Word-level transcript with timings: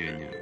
tchnienie 0.00 0.26
grozy. 0.26 0.39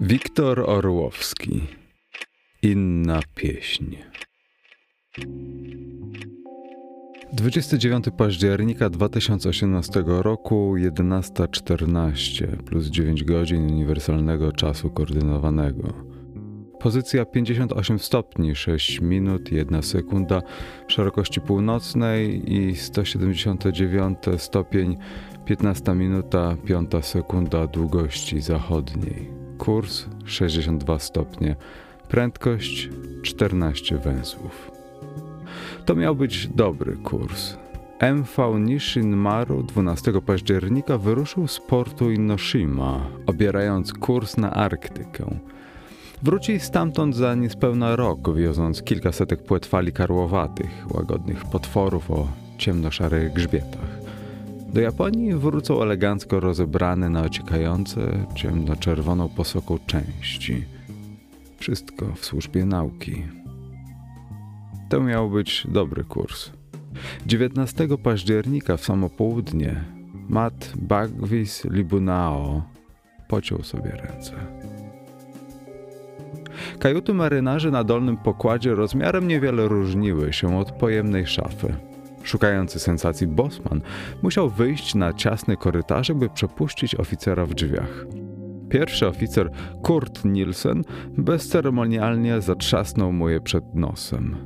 Wiktor 0.00 0.70
Orłowski. 0.70 1.60
Inna 2.62 3.20
pieśń. 3.34 3.96
29 7.32 8.04
października 8.18 8.90
2018 8.90 10.04
roku 10.06 10.74
11.14 10.76 12.56
plus 12.56 12.86
9 12.86 13.24
godzin 13.24 13.70
uniwersalnego 13.70 14.52
czasu 14.52 14.90
koordynowanego. 14.90 15.92
Pozycja 16.80 17.24
58 17.24 17.98
stopni 17.98 18.54
6 18.54 19.00
minut 19.00 19.52
1 19.52 19.82
sekunda 19.82 20.42
szerokości 20.88 21.40
północnej 21.40 22.52
i 22.54 22.76
179 22.76 24.18
stopień 24.36 24.96
15 25.44 25.94
minuta 25.94 26.56
5 26.66 26.90
sekunda 27.02 27.66
długości 27.66 28.40
zachodniej. 28.40 29.45
Kurs 29.58 30.06
62 30.24 30.98
stopnie, 30.98 31.56
prędkość 32.08 32.88
14 33.22 33.98
węzłów. 33.98 34.70
To 35.84 35.94
miał 35.94 36.16
być 36.16 36.48
dobry 36.48 36.96
kurs. 36.96 37.56
MV 38.00 38.58
Nishin 38.58 39.16
Maru 39.16 39.62
12 39.62 40.12
października 40.26 40.98
wyruszył 40.98 41.48
z 41.48 41.60
portu 41.60 42.10
Inoshima, 42.10 43.06
obierając 43.26 43.92
kurs 43.92 44.36
na 44.36 44.50
Arktykę. 44.50 45.38
Wróci 46.22 46.60
stamtąd 46.60 47.16
za 47.16 47.34
niespełna 47.34 47.96
rok, 47.96 48.34
wioząc 48.34 48.82
kilkasetek 48.82 49.42
płetwali 49.42 49.92
karłowatych, 49.92 50.86
łagodnych 50.94 51.44
potworów 51.44 52.10
o 52.10 52.28
ciemnoszarych 52.58 53.32
grzbietach. 53.32 54.05
Do 54.66 54.80
Japonii 54.80 55.34
wrócą 55.34 55.82
elegancko 55.82 56.40
rozebrane 56.40 57.10
na 57.10 57.22
ociekające 57.22 58.26
ciemnoczerwoną 58.34 59.28
posoką 59.28 59.78
części. 59.86 60.64
Wszystko 61.58 62.06
w 62.14 62.24
służbie 62.24 62.64
nauki. 62.64 63.22
To 64.88 65.00
miał 65.00 65.30
być 65.30 65.66
dobry 65.68 66.04
kurs. 66.04 66.50
19 67.26 67.88
października 68.02 68.76
w 68.76 68.84
samo 68.84 69.10
południe 69.10 69.84
Mat 70.28 70.72
Bagwis 70.76 71.64
Libunao 71.64 72.62
pociął 73.28 73.62
sobie 73.62 73.90
ręce. 73.90 74.32
Kajuty 76.78 77.14
marynarzy 77.14 77.70
na 77.70 77.84
dolnym 77.84 78.16
pokładzie 78.16 78.74
rozmiarem 78.74 79.28
niewiele 79.28 79.68
różniły 79.68 80.32
się 80.32 80.58
od 80.58 80.72
pojemnej 80.72 81.26
szafy. 81.26 81.74
Szukający 82.26 82.78
sensacji 82.78 83.26
Bosman 83.26 83.80
musiał 84.22 84.50
wyjść 84.50 84.94
na 84.94 85.12
ciasny 85.12 85.56
korytarz, 85.56 86.12
by 86.12 86.28
przepuścić 86.28 86.94
oficera 86.94 87.46
w 87.46 87.54
drzwiach. 87.54 88.06
Pierwszy 88.68 89.06
oficer, 89.06 89.50
Kurt 89.82 90.24
Nielsen, 90.24 90.82
bezceremonialnie 91.18 92.40
zatrzasnął 92.40 93.12
mu 93.12 93.28
je 93.28 93.40
przed 93.40 93.74
nosem. 93.74 94.36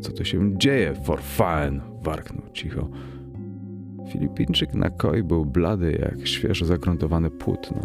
Co 0.00 0.12
to 0.12 0.24
się 0.24 0.58
dzieje, 0.58 0.94
forfaen? 0.94 1.80
warknął 2.02 2.42
cicho. 2.52 2.88
Filipińczyk 4.12 4.74
na 4.74 4.90
koi 4.90 5.22
był 5.22 5.44
blady 5.44 5.98
jak 6.02 6.26
świeżo 6.28 6.64
zagruntowane 6.64 7.30
płótno. 7.30 7.80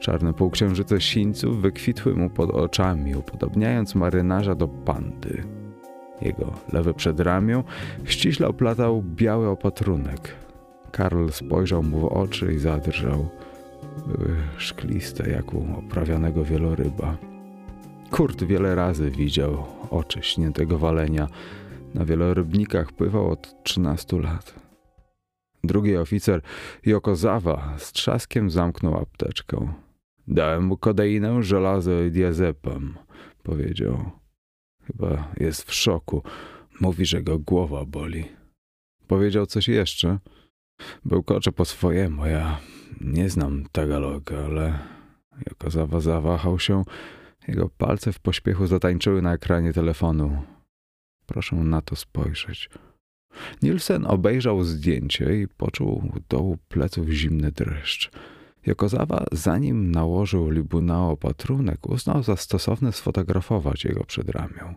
Czarne 0.00 0.34
półksiężyce 0.34 1.00
sińców 1.00 1.62
wykwitły 1.62 2.14
mu 2.14 2.30
pod 2.30 2.50
oczami, 2.50 3.16
upodobniając 3.16 3.94
marynarza 3.94 4.54
do 4.54 4.68
pandy. 4.68 5.57
Jego 6.22 6.52
lewe 6.72 6.94
przedramię 6.94 7.62
ściśle 8.04 8.48
oplatał 8.48 9.02
biały 9.02 9.48
opatrunek. 9.48 10.34
Karl 10.92 11.28
spojrzał 11.28 11.82
mu 11.82 12.00
w 12.00 12.04
oczy 12.04 12.54
i 12.54 12.58
zadrżał. 12.58 13.28
Były 14.06 14.36
szkliste 14.56 15.30
jak 15.30 15.54
u 15.54 15.66
oprawionego 15.78 16.44
wieloryba. 16.44 17.16
Kurt 18.10 18.44
wiele 18.44 18.74
razy 18.74 19.10
widział 19.10 19.64
oczy 19.90 20.18
śniętego 20.22 20.78
walenia. 20.78 21.28
Na 21.94 22.04
wielorybnikach 22.04 22.92
pływał 22.92 23.30
od 23.30 23.64
13 23.64 24.20
lat. 24.20 24.54
Drugi 25.64 25.96
oficer, 25.96 26.40
Yokozawa, 26.86 27.74
z 27.78 27.92
trzaskiem 27.92 28.50
zamknął 28.50 28.96
apteczkę. 28.96 29.72
Dałem 30.28 30.64
mu 30.64 30.76
kodeinę, 30.76 31.42
żelazo 31.42 32.02
i 32.02 32.10
diazepam, 32.10 32.94
powiedział. 33.42 34.17
Chyba 34.88 35.32
jest 35.36 35.62
w 35.62 35.74
szoku. 35.74 36.22
Mówi, 36.80 37.06
że 37.06 37.22
go 37.22 37.38
głowa 37.38 37.84
boli. 37.84 38.24
Powiedział 39.06 39.46
coś 39.46 39.68
jeszcze. 39.68 40.18
Bełkocze 41.04 41.52
po 41.52 41.64
swojemu. 41.64 42.26
Ja 42.26 42.60
nie 43.00 43.30
znam 43.30 43.64
Tagaloga, 43.72 44.44
ale 44.44 44.78
Yokozawa 45.46 46.00
zawahał 46.00 46.58
się. 46.58 46.84
Jego 47.48 47.68
palce 47.68 48.12
w 48.12 48.20
pośpiechu 48.20 48.66
zatańczyły 48.66 49.22
na 49.22 49.34
ekranie 49.34 49.72
telefonu. 49.72 50.42
Proszę 51.26 51.56
na 51.56 51.82
to 51.82 51.96
spojrzeć. 51.96 52.70
Nielsen 53.62 54.06
obejrzał 54.06 54.64
zdjęcie 54.64 55.40
i 55.40 55.48
poczuł 55.48 56.12
dołu 56.28 56.58
pleców 56.68 57.08
zimny 57.08 57.52
dreszcz. 57.52 58.10
Jokozawa, 58.68 59.24
zanim 59.32 59.90
nałożył 59.90 60.50
Libunao 60.50 61.10
opatrunek, 61.10 61.88
uznał 61.88 62.22
za 62.22 62.36
stosowne 62.36 62.92
sfotografować 62.92 63.84
jego 63.84 64.04
przedramię. 64.04 64.74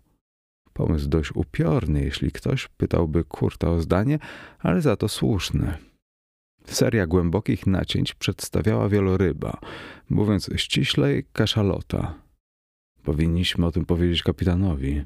Pomysł 0.74 1.10
dość 1.10 1.32
upiorny, 1.36 2.04
jeśli 2.04 2.32
ktoś 2.32 2.68
pytałby 2.68 3.24
Kurta 3.24 3.70
o 3.70 3.82
zdanie, 3.82 4.20
ale 4.60 4.82
za 4.82 4.96
to 4.96 5.08
słuszny. 5.08 5.78
Seria 6.66 7.08
głębokich 7.08 7.68
nacięć 7.68 8.14
przedstawiała 8.14 8.90
wieloryba, 8.90 9.60
mówiąc 10.10 10.50
ściślej 10.56 11.26
kaszalota. 11.34 12.14
Powinniśmy 13.04 13.66
o 13.66 13.72
tym 13.72 13.86
powiedzieć 13.86 14.24
kapitanowi. 14.24 15.04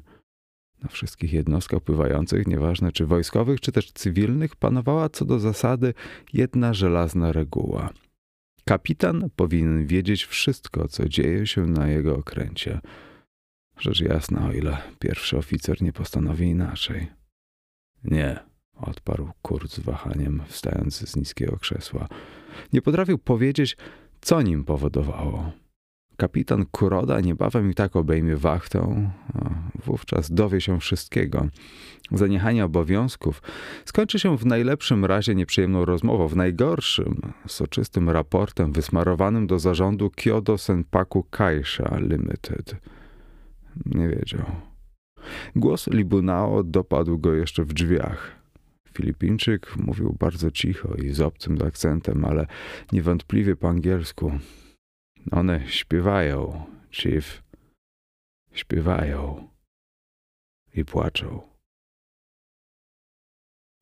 Na 0.82 0.88
wszystkich 0.88 1.32
jednostkach 1.32 1.80
pływających, 1.80 2.46
nieważne 2.46 2.92
czy 2.92 3.06
wojskowych, 3.06 3.60
czy 3.60 3.72
też 3.72 3.92
cywilnych, 3.92 4.56
panowała 4.56 5.08
co 5.08 5.24
do 5.24 5.38
zasady 5.38 5.94
jedna 6.32 6.74
żelazna 6.74 7.32
reguła. 7.32 7.90
Kapitan 8.68 9.30
powinien 9.36 9.86
wiedzieć 9.86 10.24
wszystko, 10.24 10.88
co 10.88 11.08
dzieje 11.08 11.46
się 11.46 11.66
na 11.66 11.88
jego 11.88 12.16
okręcie. 12.16 12.80
Rzecz 13.78 14.00
jasna, 14.00 14.46
o 14.46 14.52
ile 14.52 14.78
pierwszy 14.98 15.38
oficer 15.38 15.82
nie 15.82 15.92
postanowi 15.92 16.46
inaczej. 16.46 17.06
Nie, 18.04 18.38
odparł 18.76 19.30
Kurt 19.42 19.70
z 19.70 19.78
wahaniem, 19.78 20.42
wstając 20.46 21.08
z 21.08 21.16
niskiego 21.16 21.56
krzesła. 21.56 22.08
Nie 22.72 22.82
potrafił 22.82 23.18
powiedzieć, 23.18 23.76
co 24.20 24.42
nim 24.42 24.64
powodowało. 24.64 25.52
Kapitan 26.16 26.66
Kuroda 26.66 27.20
niebawem 27.20 27.70
i 27.70 27.74
tak 27.74 27.96
obejmie 27.96 28.36
wachtą, 28.36 29.10
wówczas 29.84 30.32
dowie 30.32 30.60
się 30.60 30.80
wszystkiego. 30.80 31.48
Zaniechanie 32.12 32.64
obowiązków 32.64 33.42
skończy 33.84 34.18
się 34.18 34.38
w 34.38 34.46
najlepszym 34.46 35.04
razie 35.04 35.34
nieprzyjemną 35.34 35.84
rozmową, 35.84 36.28
w 36.28 36.36
najgorszym 36.36 37.32
soczystym 37.46 38.10
raportem 38.10 38.72
wysmarowanym 38.72 39.46
do 39.46 39.58
zarządu 39.58 40.10
Kyoto 40.16 40.58
Senpaku 40.58 41.22
Kaisha 41.30 41.98
Limited. 42.00 42.76
Nie 43.86 44.08
wiedział. 44.08 44.44
Głos 45.56 45.86
Libunao 45.86 46.62
dopadł 46.62 47.18
go 47.18 47.34
jeszcze 47.34 47.64
w 47.64 47.72
drzwiach. 47.72 48.36
Filipińczyk 48.92 49.76
mówił 49.76 50.16
bardzo 50.18 50.50
cicho 50.50 50.94
i 50.94 51.10
z 51.12 51.20
obcym 51.20 51.58
akcentem, 51.66 52.24
ale 52.24 52.46
niewątpliwie 52.92 53.56
po 53.56 53.68
angielsku. 53.68 54.32
One 55.30 55.60
śpiewają, 55.66 56.64
chief. 56.90 57.42
śpiewają 58.52 59.48
i 60.74 60.84
płaczą. 60.84 61.56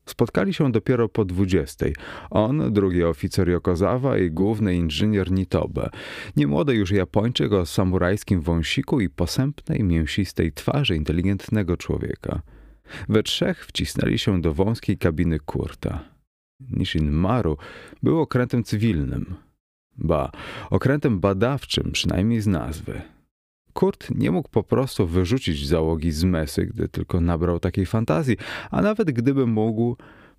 Spotkali 0.06 0.55
się 0.55 0.73
dopiero 0.73 1.08
po 1.08 1.25
dwudziestej. 1.25 1.94
On, 2.31 2.73
drugi 2.73 3.05
oficer 3.05 3.49
Yokozawa 3.49 4.19
i 4.19 4.31
główny 4.31 4.75
inżynier 4.75 5.31
Nitobe. 5.31 5.91
Niemłody 6.37 6.75
już 6.75 6.91
Japończyk 6.91 7.52
o 7.52 7.67
samurajskim 7.67 8.41
wąsiku 8.41 9.00
i 9.00 9.08
posępnej, 9.08 9.85
mięsistej 9.85 10.52
twarzy 10.52 10.96
inteligentnego 10.96 11.76
człowieka. 11.76 12.43
We 13.08 13.23
trzech 13.23 13.67
wcisnęli 13.67 14.19
się 14.19 14.41
do 14.41 14.55
wąskiej 14.55 14.99
kabiny 14.99 15.38
Kurta. 15.41 16.05
Nishin 16.61 17.11
Maru 17.11 17.56
był 18.02 18.20
okrętem 18.20 18.64
cywilnym. 18.64 19.35
Ba, 19.99 20.31
okrętem 20.70 21.20
badawczym, 21.20 21.93
przynajmniej 21.93 22.41
z 22.41 22.46
nazwy. 22.46 23.02
Kurt 23.73 24.11
nie 24.11 24.31
mógł 24.31 24.49
po 24.49 24.62
prostu 24.62 25.06
wyrzucić 25.06 25.67
załogi 25.67 26.12
z 26.12 26.25
mesy, 26.25 26.67
gdy 26.67 26.88
tylko 26.88 27.20
nabrał 27.20 27.61
takiej 27.61 27.87
fantazji, 27.87 28.37
a 28.70 28.82
nawet 28.82 29.11
gdyby 29.11 29.46
mógł, 29.46 29.96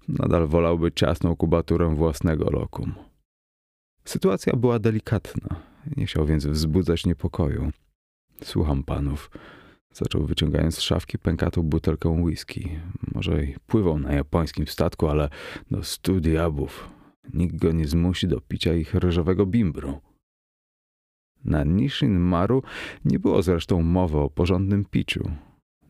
nadal 0.07 0.47
wolałby 0.47 0.91
ciasną 0.91 1.35
kubaturę 1.35 1.95
własnego 1.95 2.49
lokum. 2.49 2.93
Sytuacja 4.05 4.55
była 4.55 4.79
delikatna, 4.79 5.55
nie 5.97 6.05
chciał 6.05 6.25
więc 6.25 6.45
wzbudzać 6.45 7.05
niepokoju. 7.05 7.71
Słucham 8.43 8.83
panów. 8.83 9.31
Zaczął 9.93 10.25
wyciągając 10.25 10.75
z 10.75 10.81
szafki 10.81 11.17
pękatą 11.19 11.61
butelkę 11.61 12.09
whisky. 12.09 12.79
Może 13.13 13.43
i 13.43 13.55
pływał 13.67 13.99
na 13.99 14.13
japońskim 14.13 14.67
statku, 14.67 15.07
ale 15.07 15.29
do 15.71 15.83
stu 15.83 16.19
diabłów. 16.19 16.94
Nikt 17.33 17.56
go 17.56 17.72
nie 17.72 17.88
zmusi 17.88 18.27
do 18.27 18.42
picia 18.42 18.74
ich 18.74 18.94
ryżowego 18.94 19.45
bimbru. 19.45 20.01
Na 21.45 21.63
Nishin 21.63 22.19
Maru 22.19 22.63
nie 23.06 23.19
było 23.19 23.42
zresztą 23.42 23.81
mowy 23.83 24.18
o 24.18 24.30
porządnym 24.30 24.86
piciu. 24.86 25.31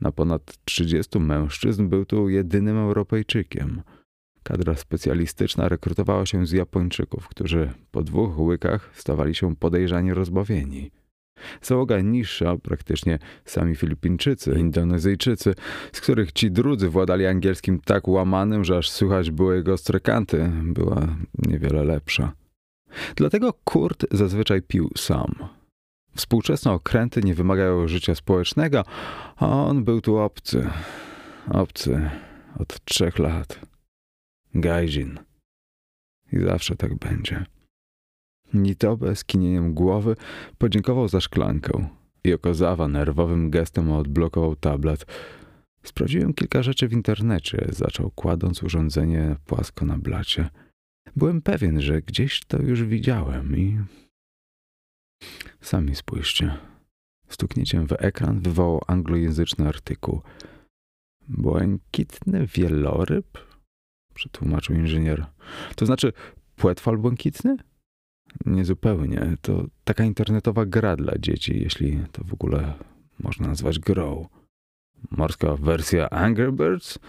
Na 0.01 0.11
ponad 0.11 0.57
30 0.65 1.19
mężczyzn 1.19 1.87
był 1.87 2.05
tu 2.05 2.29
jedynym 2.29 2.77
Europejczykiem. 2.77 3.81
Kadra 4.43 4.75
specjalistyczna 4.75 5.69
rekrutowała 5.69 6.25
się 6.25 6.45
z 6.45 6.51
Japończyków, 6.51 7.27
którzy 7.27 7.71
po 7.91 8.03
dwóch 8.03 8.39
łykach 8.39 8.91
stawali 8.93 9.35
się 9.35 9.55
podejrzani 9.55 10.13
rozbawieni. 10.13 10.91
Załoga 11.61 12.01
niższa, 12.01 12.57
praktycznie 12.57 13.19
sami 13.45 13.75
Filipińczycy, 13.75 14.55
Indonezyjczycy, 14.59 15.53
z 15.91 16.01
których 16.01 16.31
ci 16.31 16.51
drudzy 16.51 16.89
władali 16.89 17.25
angielskim 17.25 17.79
tak 17.85 18.07
łamanym, 18.07 18.63
że 18.63 18.77
aż 18.77 18.89
słychać 18.89 19.31
było 19.31 19.53
jego 19.53 19.77
strekanty, 19.77 20.51
była 20.63 21.07
niewiele 21.37 21.83
lepsza. 21.83 22.33
Dlatego 23.15 23.53
Kurt 23.63 24.05
zazwyczaj 24.11 24.61
pił 24.61 24.89
sam. 24.97 25.35
Współczesne 26.15 26.71
okręty 26.71 27.21
nie 27.21 27.35
wymagają 27.35 27.87
życia 27.87 28.15
społecznego, 28.15 28.83
a 29.35 29.47
on 29.47 29.83
był 29.83 30.01
tu 30.01 30.17
obcy. 30.17 30.69
Obcy 31.51 32.09
od 32.59 32.85
trzech 32.85 33.19
lat. 33.19 33.59
Gaijin. 34.55 35.19
I 36.31 36.39
zawsze 36.39 36.75
tak 36.75 36.95
będzie. 36.95 37.45
Nitobe 38.55 39.15
z 39.15 39.23
kinieniem 39.23 39.73
głowy 39.73 40.15
podziękował 40.57 41.07
za 41.07 41.21
szklankę. 41.21 41.87
Jokozawa 42.23 42.87
nerwowym 42.87 43.49
gestem 43.49 43.91
odblokował 43.91 44.55
tablet. 44.55 45.05
Sprawdziłem 45.83 46.33
kilka 46.33 46.63
rzeczy 46.63 46.87
w 46.87 46.93
internecie, 46.93 47.65
zaczął 47.69 48.11
kładąc 48.11 48.63
urządzenie 48.63 49.35
płasko 49.45 49.85
na 49.85 49.97
blacie. 49.97 50.49
Byłem 51.15 51.41
pewien, 51.41 51.81
że 51.81 52.01
gdzieś 52.01 52.45
to 52.45 52.61
już 52.61 52.83
widziałem 52.83 53.57
i... 53.57 53.79
Sami 55.61 55.95
spójrzcie. 55.95 56.57
Stuknięciem 57.29 57.87
w 57.87 57.91
ekran 57.91 58.39
wywołał 58.39 58.81
anglojęzyczny 58.87 59.67
artykuł. 59.67 60.21
Błękitny 61.27 62.47
wieloryb? 62.47 63.37
Przetłumaczył 64.13 64.75
inżynier. 64.75 65.25
To 65.75 65.85
znaczy 65.85 66.13
płetwal 66.55 66.97
błękitny? 66.97 67.57
Niezupełnie. 68.45 69.37
To 69.41 69.65
taka 69.83 70.03
internetowa 70.03 70.65
gra 70.65 70.95
dla 70.95 71.13
dzieci, 71.19 71.59
jeśli 71.63 71.99
to 72.11 72.23
w 72.23 72.33
ogóle 72.33 72.73
można 73.19 73.47
nazwać 73.47 73.79
grą. 73.79 74.27
Morska 75.11 75.55
wersja 75.55 76.09
Angry 76.09 76.51
Birds? 76.51 76.99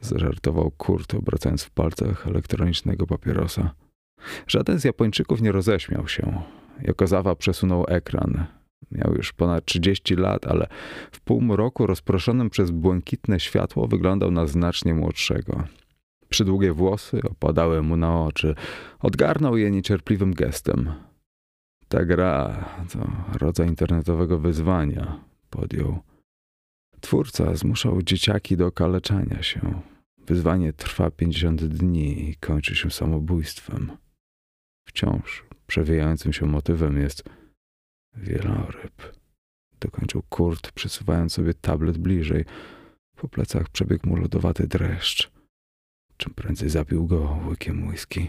Zażartował 0.00 0.70
Kurt, 0.70 1.14
obracając 1.14 1.62
w 1.62 1.70
palcach 1.70 2.26
elektronicznego 2.26 3.06
papierosa. 3.06 3.74
Żaden 4.46 4.80
z 4.80 4.84
Japończyków 4.84 5.40
nie 5.40 5.52
roześmiał 5.52 6.08
się. 6.08 6.42
Jokozawa 6.82 7.34
przesunął 7.34 7.84
ekran. 7.88 8.46
Miał 8.90 9.14
już 9.14 9.32
ponad 9.32 9.64
30 9.64 10.16
lat, 10.16 10.46
ale 10.46 10.66
w 11.12 11.20
półmroku 11.20 11.86
rozproszonym 11.86 12.50
przez 12.50 12.70
błękitne 12.70 13.40
światło 13.40 13.88
wyglądał 13.88 14.30
na 14.30 14.46
znacznie 14.46 14.94
młodszego. 14.94 15.64
Przydługie 16.32 16.72
włosy 16.72 17.20
opadały 17.30 17.82
mu 17.82 17.96
na 17.96 18.24
oczy. 18.24 18.54
Odgarnął 19.00 19.56
je 19.56 19.70
niecierpliwym 19.70 20.34
gestem. 20.34 20.92
Ta 21.88 22.04
gra 22.04 22.64
to 22.92 22.98
rodzaj 23.38 23.68
internetowego 23.68 24.38
wyzwania, 24.38 25.24
podjął. 25.50 25.98
Twórca 27.00 27.54
zmuszał 27.54 28.02
dzieciaki 28.02 28.56
do 28.56 28.66
okaleczania 28.66 29.42
się. 29.42 29.82
Wyzwanie 30.26 30.72
trwa 30.72 31.10
50 31.10 31.64
dni 31.64 32.30
i 32.30 32.36
kończy 32.36 32.74
się 32.74 32.90
samobójstwem. 32.90 33.92
Wciąż 34.88 35.44
przewijającym 35.66 36.32
się 36.32 36.46
motywem 36.46 36.98
jest 36.98 37.24
wieloryb. 38.14 39.16
Dokończył 39.80 40.22
Kurt, 40.28 40.72
przesuwając 40.72 41.32
sobie 41.32 41.54
tablet 41.54 41.98
bliżej. 41.98 42.44
Po 43.16 43.28
plecach 43.28 43.68
przebiegł 43.68 44.08
mu 44.08 44.16
lodowaty 44.16 44.66
dreszcz. 44.66 45.31
Czym 46.16 46.34
prędzej 46.34 46.70
zapił 46.70 47.06
go 47.06 47.38
łykiem 47.48 47.88
whisky. 47.88 48.28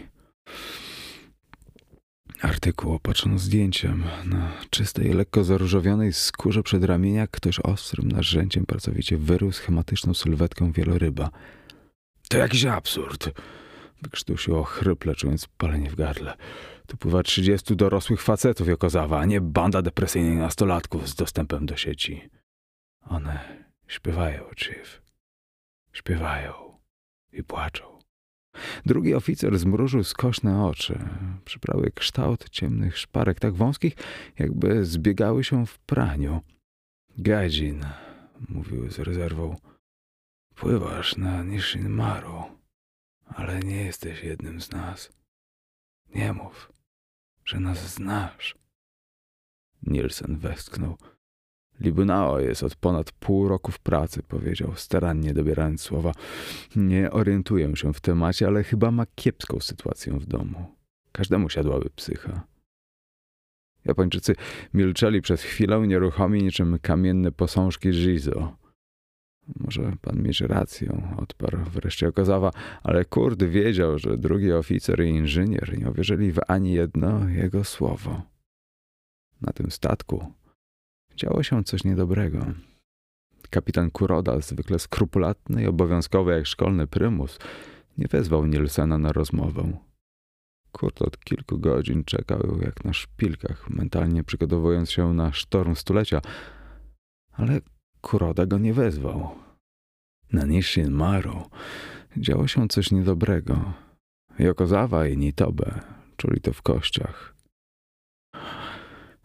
Artykuł 2.42 2.92
opatrzono 2.92 3.38
zdjęciem. 3.38 4.04
Na 4.24 4.52
czystej, 4.70 5.12
lekko 5.12 5.44
zaróżowionej 5.44 6.12
skórze 6.12 6.62
przedramienia 6.62 7.26
ktoś 7.26 7.60
ostrym 7.60 8.08
narzędziem 8.08 8.66
pracowicie 8.66 9.16
wyrył 9.16 9.52
schematyczną 9.52 10.14
sylwetkę 10.14 10.72
wieloryba. 10.72 11.30
To 12.28 12.38
jakiś 12.38 12.64
absurd! 12.64 13.30
Wykrztusił 14.02 14.56
ochryple, 14.56 15.14
czując 15.14 15.46
palenie 15.46 15.90
w 15.90 15.94
gardle. 15.94 16.36
Tu 16.86 16.96
pływa 16.96 17.22
trzydziestu 17.22 17.74
dorosłych 17.74 18.22
facetów 18.22 18.68
Jokozawa, 18.68 19.20
a 19.20 19.24
nie 19.24 19.40
banda 19.40 19.82
depresyjnych 19.82 20.38
nastolatków 20.38 21.08
z 21.08 21.14
dostępem 21.14 21.66
do 21.66 21.76
sieci. 21.76 22.28
One 23.08 23.64
śpiewają, 23.88 24.44
Chief. 24.56 25.02
Śpiewają 25.92 26.63
i 27.34 27.44
płaczą. 27.44 27.98
Drugi 28.86 29.14
oficer 29.14 29.58
zmrużył 29.58 30.04
skośne 30.04 30.64
oczy. 30.64 30.98
Przybrały 31.44 31.90
kształt 31.94 32.50
ciemnych 32.50 32.98
szparek, 32.98 33.40
tak 33.40 33.54
wąskich, 33.54 33.94
jakby 34.38 34.84
zbiegały 34.84 35.44
się 35.44 35.66
w 35.66 35.78
praniu. 35.78 36.40
Gadzin, 37.18 37.86
mówił 38.48 38.90
z 38.90 38.98
rezerwą, 38.98 39.56
pływasz 40.54 41.16
na 41.16 41.42
Nishin 41.42 41.88
Maru, 41.88 42.42
ale 43.26 43.60
nie 43.60 43.84
jesteś 43.84 44.22
jednym 44.22 44.60
z 44.60 44.70
nas. 44.70 45.12
Nie 46.14 46.32
mów, 46.32 46.72
że 47.44 47.60
nas 47.60 47.94
znasz. 47.94 48.54
Nielsen 49.82 50.38
westchnął. 50.38 50.96
Libunao 51.80 52.40
jest 52.40 52.62
od 52.62 52.74
ponad 52.74 53.12
pół 53.12 53.48
roku 53.48 53.72
w 53.72 53.78
pracy, 53.78 54.22
powiedział, 54.22 54.72
starannie 54.76 55.34
dobierając 55.34 55.80
słowa. 55.80 56.12
Nie 56.76 57.10
orientuję 57.10 57.76
się 57.76 57.92
w 57.92 58.00
temacie, 58.00 58.46
ale 58.46 58.62
chyba 58.62 58.90
ma 58.90 59.06
kiepską 59.14 59.60
sytuację 59.60 60.12
w 60.12 60.26
domu. 60.26 60.66
Każdemu 61.12 61.48
siadłaby 61.48 61.90
psycha. 61.96 62.46
Japończycy 63.84 64.34
milczeli 64.74 65.22
przez 65.22 65.42
chwilę 65.42 65.86
nieruchomi 65.86 66.42
niczym 66.42 66.78
kamienne 66.82 67.32
posążki 67.32 67.88
Jizo. 67.88 68.56
Może 69.60 69.92
pan 70.02 70.22
mieć 70.22 70.40
rację, 70.40 71.16
odparł 71.16 71.58
wreszcie 71.64 72.08
Okazawa, 72.08 72.50
ale 72.82 73.04
Kurd 73.04 73.44
wiedział, 73.44 73.98
że 73.98 74.18
drugi 74.18 74.52
oficer 74.52 75.04
i 75.04 75.08
inżynier 75.08 75.78
nie 75.78 75.90
uwierzyli 75.90 76.32
w 76.32 76.38
ani 76.48 76.72
jedno 76.72 77.28
jego 77.28 77.64
słowo. 77.64 78.22
Na 79.40 79.52
tym 79.52 79.70
statku 79.70 80.32
działo 81.16 81.42
się 81.42 81.64
coś 81.64 81.84
niedobrego. 81.84 82.46
Kapitan 83.50 83.90
Kuroda, 83.90 84.40
zwykle 84.40 84.78
skrupulatny 84.78 85.62
i 85.62 85.66
obowiązkowy 85.66 86.32
jak 86.32 86.46
szkolny 86.46 86.86
prymus, 86.86 87.38
nie 87.98 88.06
wezwał 88.08 88.46
Nielsena 88.46 88.98
na 88.98 89.12
rozmowę. 89.12 89.72
Kurt 90.72 91.02
od 91.02 91.18
kilku 91.18 91.58
godzin 91.58 92.04
czekał 92.04 92.58
jak 92.60 92.84
na 92.84 92.92
szpilkach, 92.92 93.70
mentalnie 93.70 94.24
przygotowując 94.24 94.90
się 94.90 95.14
na 95.14 95.32
sztorm 95.32 95.74
stulecia, 95.74 96.20
ale 97.32 97.60
Kuroda 98.00 98.46
go 98.46 98.58
nie 98.58 98.74
wezwał. 98.74 99.30
Na 100.32 100.44
Nishin 100.44 100.90
Maru 100.90 101.50
działo 102.16 102.48
się 102.48 102.68
coś 102.68 102.90
niedobrego. 102.90 103.72
Jokozawa 104.38 105.06
i 105.06 105.16
Nitobe 105.16 105.80
czuli 106.16 106.40
to 106.40 106.52
w 106.52 106.62
kościach. 106.62 107.34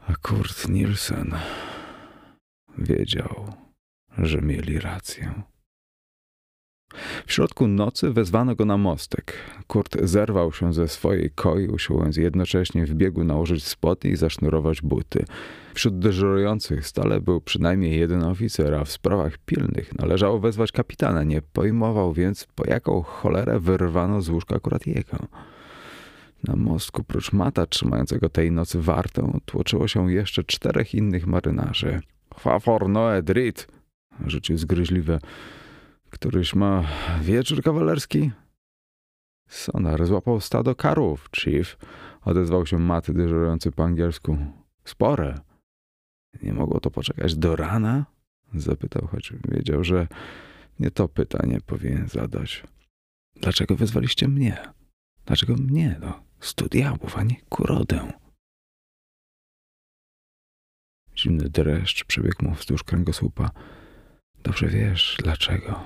A 0.07 0.15
Kurt 0.21 0.69
Nielsen 0.69 1.35
wiedział, 2.83 3.53
że 4.17 4.41
mieli 4.41 4.79
rację. 4.79 5.43
W 7.27 7.33
środku 7.33 7.67
nocy 7.67 8.11
wezwano 8.11 8.55
go 8.55 8.65
na 8.65 8.77
mostek. 8.77 9.33
Kurt 9.67 9.97
zerwał 10.03 10.53
się 10.53 10.73
ze 10.73 10.87
swojej 10.87 11.29
koi, 11.29 11.67
usiłując 11.67 12.17
jednocześnie 12.17 12.85
w 12.85 12.93
biegu 12.93 13.23
nałożyć 13.23 13.63
spodnie 13.63 14.11
i 14.11 14.15
zasznurować 14.15 14.81
buty. 14.81 15.25
Wśród 15.73 15.99
dyżurujących 15.99 16.87
stale 16.87 17.21
był 17.21 17.41
przynajmniej 17.41 17.99
jeden 17.99 18.23
oficer, 18.23 18.75
a 18.75 18.83
w 18.83 18.91
sprawach 18.91 19.37
pilnych 19.37 19.95
należało 19.95 20.39
wezwać 20.39 20.71
kapitana. 20.71 21.23
Nie 21.23 21.41
pojmował 21.41 22.13
więc, 22.13 22.47
po 22.55 22.67
jaką 22.67 23.01
cholerę 23.01 23.59
wyrwano 23.59 24.21
z 24.21 24.29
łóżka 24.29 24.55
akurat 24.55 24.87
jego. 24.87 25.17
Na 26.43 26.55
mostku, 26.55 27.03
prócz 27.03 27.33
mata 27.33 27.65
trzymającego 27.65 28.29
tej 28.29 28.51
nocy 28.51 28.81
wartę, 28.81 29.39
tłoczyło 29.45 29.87
się 29.87 30.13
jeszcze 30.13 30.43
czterech 30.43 30.95
innych 30.95 31.27
marynarzy. 31.27 32.01
Fafor 32.39 32.89
noe 32.89 33.21
drit, 33.21 33.67
zgryźliwe. 34.55 35.19
Któryś 36.09 36.55
ma 36.55 36.83
wieczór 37.21 37.63
kawalerski? 37.63 38.31
Sonar 39.49 40.05
złapał 40.05 40.39
stado 40.39 40.75
karów, 40.75 41.29
chief, 41.35 41.77
odezwał 42.21 42.65
się 42.65 42.79
maty 42.79 43.13
dyżurujący 43.13 43.71
po 43.71 43.83
angielsku. 43.83 44.37
Spore. 44.85 45.39
Nie 46.43 46.53
mogło 46.53 46.79
to 46.79 46.91
poczekać 46.91 47.35
do 47.35 47.55
rana? 47.55 48.05
Zapytał, 48.53 49.07
choć 49.07 49.33
wiedział, 49.47 49.83
że 49.83 50.07
nie 50.79 50.91
to 50.91 51.07
pytanie 51.07 51.57
powinien 51.65 52.07
zadać. 52.07 52.63
Dlaczego 53.35 53.75
wezwaliście 53.75 54.27
mnie? 54.27 54.57
Dlaczego 55.25 55.53
mnie, 55.55 55.97
no? 56.01 56.23
Stu 56.39 56.67
diabłów, 56.69 57.17
a 57.17 57.23
nie 57.23 57.35
kurodę. 57.49 58.13
Zimny 61.19 61.49
dreszcz 61.49 62.03
przebiegł 62.03 62.45
mu 62.45 62.55
wzdłuż 62.55 62.83
kręgosłupa. 62.83 63.49
Dobrze 64.43 64.67
wiesz, 64.67 65.17
dlaczego, 65.23 65.79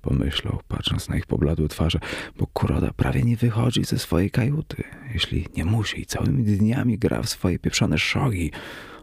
pomyślał, 0.00 0.60
patrząc 0.68 1.08
na 1.08 1.16
ich 1.16 1.26
pobladłe 1.26 1.68
twarze, 1.68 1.98
bo 2.36 2.46
kuroda 2.46 2.92
prawie 2.92 3.22
nie 3.22 3.36
wychodzi 3.36 3.84
ze 3.84 3.98
swojej 3.98 4.30
kajuty, 4.30 4.84
jeśli 5.14 5.46
nie 5.56 5.64
musi 5.64 6.00
i 6.00 6.06
całymi 6.06 6.44
dniami 6.44 6.98
gra 6.98 7.22
w 7.22 7.28
swoje 7.28 7.58
pieprzone 7.58 7.98
szogi, 7.98 8.50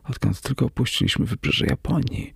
odkąd 0.04 0.42
tylko 0.42 0.66
opuściliśmy 0.66 1.26
wybrzeże 1.26 1.66
Japonii. 1.66 2.34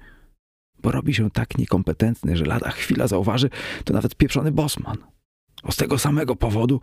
Bo 0.83 0.91
robi 0.91 1.13
się 1.13 1.31
tak 1.31 1.57
niekompetentny, 1.57 2.37
że 2.37 2.45
lada 2.45 2.71
chwila 2.71 3.07
zauważy, 3.07 3.49
to 3.83 3.93
nawet 3.93 4.15
pieprzony 4.15 4.51
bosman. 4.51 4.97
O 5.63 5.71
z 5.71 5.75
tego 5.75 5.99
samego 5.99 6.35
powodu 6.35 6.81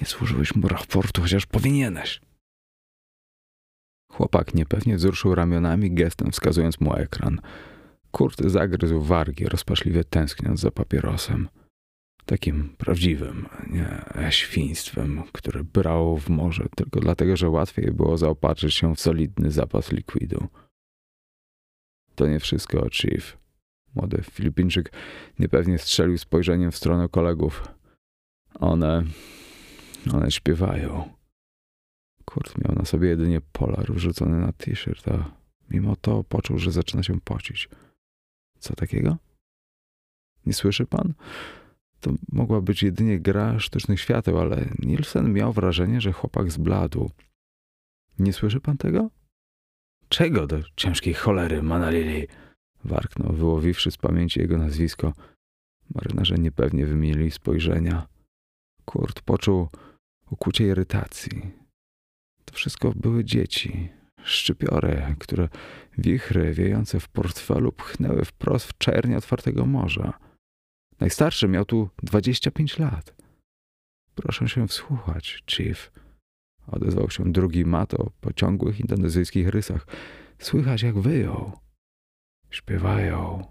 nie 0.00 0.06
służyłeś 0.06 0.54
mu 0.54 0.68
raportu, 0.68 1.22
chociaż 1.22 1.46
powinieneś. 1.46 2.20
Chłopak 4.20 4.54
niepewnie 4.54 4.96
wzruszył 4.96 5.34
ramionami, 5.34 5.94
gestem 5.94 6.30
wskazując 6.30 6.80
mu 6.80 6.94
ekran. 6.94 7.40
Kurt 8.10 8.42
zagryzł 8.42 9.00
wargi, 9.00 9.44
rozpaczliwie 9.44 10.04
tęskniąc 10.04 10.60
za 10.60 10.70
papierosem. 10.70 11.48
Takim 12.26 12.68
prawdziwym, 12.78 13.48
nie 13.70 14.04
świństwem, 14.30 15.22
które 15.32 15.64
brało 15.64 16.16
w 16.16 16.28
morze 16.28 16.66
tylko 16.76 17.00
dlatego, 17.00 17.36
że 17.36 17.50
łatwiej 17.50 17.92
było 17.92 18.18
zaopatrzyć 18.18 18.74
się 18.74 18.94
w 18.94 19.00
solidny 19.00 19.50
zapas 19.50 19.92
likwidu. 19.92 20.46
To 22.14 22.26
nie 22.26 22.40
wszystko, 22.40 22.88
Chief. 22.92 23.38
Młody 23.94 24.22
Filipińczyk 24.30 24.92
niepewnie 25.38 25.78
strzelił 25.78 26.18
spojrzeniem 26.18 26.70
w 26.70 26.76
stronę 26.76 27.08
kolegów. 27.08 27.68
One. 28.54 29.02
one 30.12 30.30
śpiewają. 30.30 31.19
Kurt 32.30 32.58
miał 32.58 32.74
na 32.74 32.84
sobie 32.84 33.08
jedynie 33.08 33.40
polar 33.40 33.92
wrzucony 33.92 34.40
na 34.40 34.52
t-shirt, 34.52 35.08
a 35.08 35.30
mimo 35.70 35.96
to 35.96 36.24
poczuł, 36.24 36.58
że 36.58 36.72
zaczyna 36.72 37.02
się 37.02 37.20
pocić. 37.20 37.68
Co 38.58 38.74
takiego? 38.74 39.16
Nie 40.46 40.52
słyszy 40.52 40.86
pan? 40.86 41.14
To 42.00 42.14
mogła 42.32 42.60
być 42.60 42.82
jedynie 42.82 43.20
gra 43.20 43.58
sztucznych 43.58 44.00
świateł, 44.00 44.38
ale 44.38 44.68
Nielsen 44.78 45.32
miał 45.32 45.52
wrażenie, 45.52 46.00
że 46.00 46.12
chłopak 46.12 46.50
zbladł. 46.50 47.10
Nie 48.18 48.32
słyszy 48.32 48.60
pan 48.60 48.76
tego? 48.76 49.10
Czego 50.08 50.46
do 50.46 50.60
ciężkiej 50.76 51.14
cholery, 51.14 51.62
Manalili? 51.62 52.26
Warknął, 52.84 53.32
wyłowiwszy 53.32 53.90
z 53.90 53.96
pamięci 53.96 54.40
jego 54.40 54.58
nazwisko. 54.58 55.12
Marynarze 55.94 56.34
niepewnie 56.34 56.86
wymienili 56.86 57.30
spojrzenia. 57.30 58.06
Kurt 58.84 59.20
poczuł 59.20 59.68
ukucie 60.30 60.66
irytacji. 60.66 61.59
To 62.50 62.56
wszystko 62.56 62.92
były 62.96 63.24
dzieci, 63.24 63.88
szczypiory, 64.22 65.14
które 65.18 65.48
wichry 65.98 66.54
wiejące 66.54 67.00
w 67.00 67.08
portfelu 67.08 67.72
pchnęły 67.72 68.24
wprost 68.24 68.66
w 68.66 68.78
czernie 68.78 69.16
otwartego 69.16 69.66
morza. 69.66 70.18
Najstarszy 71.00 71.48
miał 71.48 71.64
tu 71.64 71.90
25 72.02 72.78
lat. 72.78 73.14
Proszę 74.14 74.48
się 74.48 74.66
wsłuchać, 74.66 75.42
chief. 75.46 75.92
Odezwał 76.66 77.10
się 77.10 77.32
drugi 77.32 77.64
mato 77.64 78.10
po 78.20 78.32
ciągłych 78.32 78.80
indonezyjskich 78.80 79.48
rysach. 79.48 79.86
Słychać 80.38 80.82
jak 80.82 80.98
wyją. 80.98 81.52
Śpiewają 82.50 83.46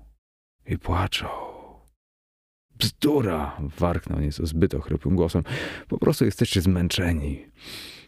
i 0.65 0.77
płaczą. 0.77 1.27
Bzdura! 2.79 3.58
warknął 3.77 4.20
nieco 4.20 4.46
zbyt 4.46 4.74
ochrypłym 4.74 5.15
głosem. 5.15 5.44
Po 5.88 5.98
prostu 5.98 6.25
jesteście 6.25 6.62
zmęczeni. 6.62 7.46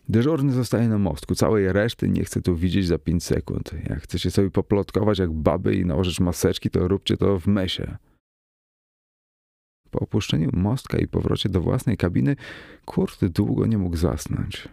Dyżurny 0.10 0.52
zostaje 0.52 0.88
na 0.88 0.98
mostku. 0.98 1.36
Całej 1.36 1.74
reszty 1.74 2.10
nie 2.10 2.24
chcę 2.24 2.42
tu 2.42 2.56
widzieć 2.56 2.88
za 2.88 2.98
pięć 2.98 3.24
sekund. 3.24 3.72
Jak 3.90 4.04
chcecie 4.04 4.32
sobie 4.32 4.52
poplotkować 4.52 5.20
jak 5.20 5.32
baby 5.32 5.76
i 5.76 5.86
nałożyć 5.86 6.20
maseczki, 6.20 6.70
to 6.70 6.88
róbcie 6.88 7.18
to 7.18 7.40
w 7.40 7.48
mesie. 7.48 7.98
Po 9.92 10.00
opuszczeniu 10.00 10.50
mostka 10.54 10.98
i 10.98 11.08
powrocie 11.08 11.50
do 11.50 11.62
własnej 11.62 11.98
kabiny, 11.98 12.36
Kurt 12.86 13.26
długo 13.26 13.66
nie 13.66 13.78
mógł 13.78 13.96
zasnąć. 13.96 14.68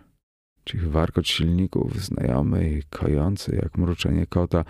Cichy 0.65 0.89
warkot 0.89 1.29
silników, 1.29 2.03
znajomy 2.03 2.71
i 2.71 2.83
kojący 2.83 3.57
jak 3.63 3.79
mruczenie 3.79 4.27
kota, 4.27 4.65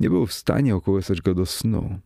nie 0.00 0.10
był 0.10 0.26
w 0.26 0.32
stanie 0.32 0.76
okołysać 0.76 1.22
go 1.22 1.34
do 1.34 1.46
snu. 1.46 1.98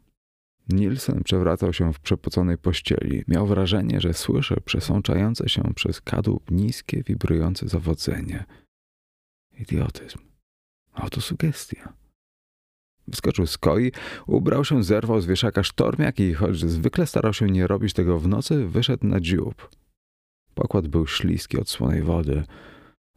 Nielsen 0.73 1.23
przewracał 1.25 1.73
się 1.73 1.93
w 1.93 2.00
przepoconej 2.00 2.59
pościeli. 2.59 3.25
Miał 3.29 3.47
wrażenie, 3.47 4.00
że 4.00 4.15
słyszy 4.15 4.57
przesączające 4.65 5.49
się 5.49 5.62
przez 5.75 6.00
kadłub 6.00 6.50
niskie, 6.50 7.03
wibrujące 7.03 7.69
zawodzenie. 7.69 8.45
Idiotyzm. 9.59 10.19
Autosugestia. 10.93 11.93
Wyskoczył 13.09 13.47
z 13.47 13.59
koi, 13.59 13.93
ubrał 14.27 14.65
się, 14.65 14.83
zerwał 14.83 15.21
z 15.21 15.27
wieszaka 15.27 15.62
sztormiak 15.62 16.21
i 16.21 16.35
choć 16.35 16.59
zwykle 16.59 17.07
starał 17.07 17.33
się 17.33 17.47
nie 17.47 17.67
robić 17.67 17.93
tego 17.93 18.19
w 18.19 18.29
nocy, 18.29 18.67
wyszedł 18.67 19.07
na 19.07 19.21
dziób. 19.21 19.71
Pokład 20.55 20.89
był 20.89 21.07
śliski 21.07 21.59
od 21.59 21.69
słonej 21.69 22.03
wody. 22.03 22.45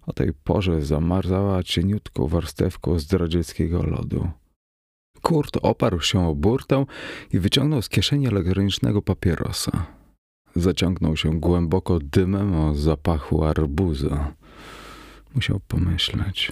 O 0.06 0.14
tej 0.14 0.34
porze 0.34 0.82
zamarzała 0.82 1.64
cieniutką 1.64 2.28
warstewką 2.28 3.00
zdradzieckiego 3.00 3.84
lodu. 3.84 4.30
Kurt 5.24 5.58
oparł 5.62 6.02
się 6.02 6.28
o 6.28 6.36
burtę 6.36 6.86
i 7.34 7.40
wyciągnął 7.40 7.82
z 7.82 7.90
kieszeni 7.90 8.28
elektronicznego 8.28 9.02
papierosa. 9.02 9.86
Zaciągnął 10.56 11.18
się 11.18 11.40
głęboko 11.40 12.00
dymem 12.00 12.56
o 12.56 12.74
zapachu 12.74 13.44
arbuza. 13.44 14.34
Musiał 15.36 15.60
pomyśleć. 15.68 16.52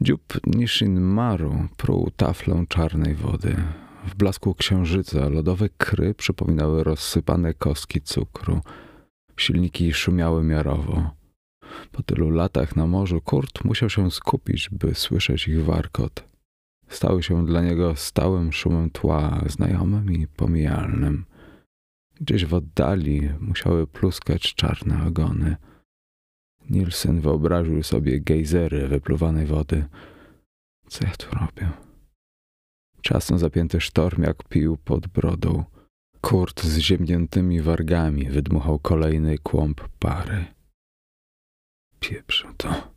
Dziób 0.00 0.22
Nishin 0.46 1.00
Maru 1.00 1.68
pruł 1.76 2.10
taflą 2.16 2.66
czarnej 2.66 3.14
wody. 3.14 3.56
W 4.06 4.14
blasku 4.14 4.54
księżyca 4.54 5.28
lodowe 5.28 5.68
kry 5.68 6.14
przypominały 6.14 6.84
rozsypane 6.84 7.54
kostki 7.54 8.00
cukru. 8.00 8.60
Silniki 9.36 9.92
szumiały 9.92 10.44
miarowo. 10.44 11.10
Po 11.92 12.02
tylu 12.02 12.30
latach 12.30 12.76
na 12.76 12.86
morzu 12.86 13.20
Kurt 13.20 13.64
musiał 13.64 13.90
się 13.90 14.10
skupić, 14.10 14.70
by 14.70 14.94
słyszeć 14.94 15.48
ich 15.48 15.64
warkot. 15.64 16.31
Stały 16.92 17.22
się 17.22 17.46
dla 17.46 17.62
niego 17.62 17.96
stałym 17.96 18.52
szumem 18.52 18.90
tła, 18.90 19.44
znajomym 19.46 20.12
i 20.12 20.26
pomijalnym. 20.26 21.24
Gdzieś 22.20 22.44
w 22.44 22.54
oddali 22.54 23.30
musiały 23.40 23.86
pluskać 23.86 24.54
czarne 24.54 25.06
ogony. 25.06 25.56
Nielsen 26.70 27.20
wyobraził 27.20 27.82
sobie 27.82 28.20
gejzery 28.20 28.88
wypluwanej 28.88 29.46
wody. 29.46 29.84
Co 30.88 31.04
ja 31.06 31.10
tu 31.10 31.26
robię? 31.34 31.70
Czasem 33.02 33.38
zapięty 33.38 33.80
sztormiak 33.80 34.48
pił 34.48 34.76
pod 34.76 35.06
brodą. 35.06 35.64
Kurt 36.20 36.62
z 36.62 36.78
ziemniętymi 36.78 37.60
wargami 37.60 38.30
wydmuchał 38.30 38.78
kolejny 38.78 39.38
kłąb 39.38 39.88
pary. 39.98 40.44
Pieprzę 42.00 42.48
to. 42.56 42.92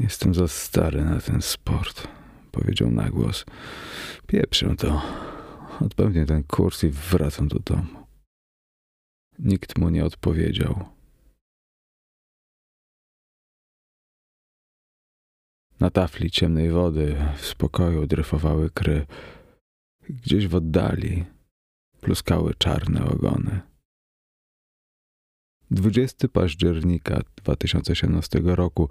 Jestem 0.00 0.34
za 0.34 0.48
stary 0.48 1.04
na 1.04 1.20
ten 1.20 1.42
sport, 1.42 2.08
powiedział 2.52 2.90
na 2.90 3.10
głos. 3.10 3.44
Pieprzę 4.26 4.76
to. 4.76 5.02
Odpełnię 5.80 6.26
ten 6.26 6.44
kurs 6.44 6.84
i 6.84 6.88
wracam 6.88 7.48
do 7.48 7.58
domu. 7.58 8.06
Nikt 9.38 9.78
mu 9.78 9.88
nie 9.88 10.04
odpowiedział. 10.04 10.84
Na 15.80 15.90
tafli 15.90 16.30
ciemnej 16.30 16.70
wody 16.70 17.16
w 17.36 17.46
spokoju 17.46 18.06
dryfowały 18.06 18.70
kry. 18.70 19.06
Gdzieś 20.08 20.46
w 20.46 20.54
oddali 20.54 21.24
pluskały 22.00 22.54
czarne 22.54 23.04
ogony. 23.04 23.60
20 25.70 26.28
października 26.28 27.20
2017 27.36 28.40
roku, 28.44 28.88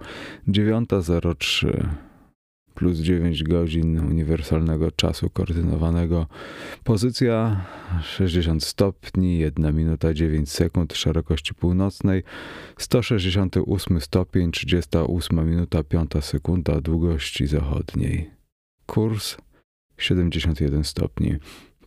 9.03, 0.48 1.88
plus 2.74 2.98
9 2.98 3.42
godzin 3.42 4.00
uniwersalnego 4.00 4.90
czasu 4.90 5.30
koordynowanego, 5.30 6.26
pozycja 6.84 7.64
60 8.02 8.64
stopni, 8.64 9.38
1 9.38 9.76
minuta 9.76 10.14
9 10.14 10.50
sekund 10.50 10.94
szerokości 10.94 11.54
północnej, 11.54 12.22
168 12.78 14.00
stopień, 14.00 14.52
38 14.52 15.50
minuta 15.50 15.82
5 15.84 16.10
sekunda 16.20 16.80
długości 16.80 17.46
zachodniej. 17.46 18.30
Kurs 18.86 19.36
71 19.98 20.84
stopni, 20.84 21.36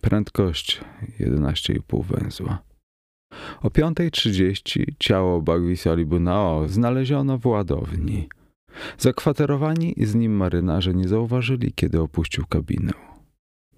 prędkość 0.01 0.81
11,5 1.19 2.03
węzła. 2.03 2.59
O 3.61 3.69
5.30 3.69 4.85
ciało 4.99 5.41
Bagwisa 5.41 5.93
Libunao 5.93 6.67
znaleziono 6.67 7.37
w 7.37 7.45
ładowni. 7.45 8.29
Zakwaterowani 8.97 9.95
z 9.97 10.15
nim 10.15 10.35
marynarze 10.35 10.93
nie 10.93 11.07
zauważyli, 11.07 11.73
kiedy 11.73 12.01
opuścił 12.01 12.45
kabinę. 12.45 12.91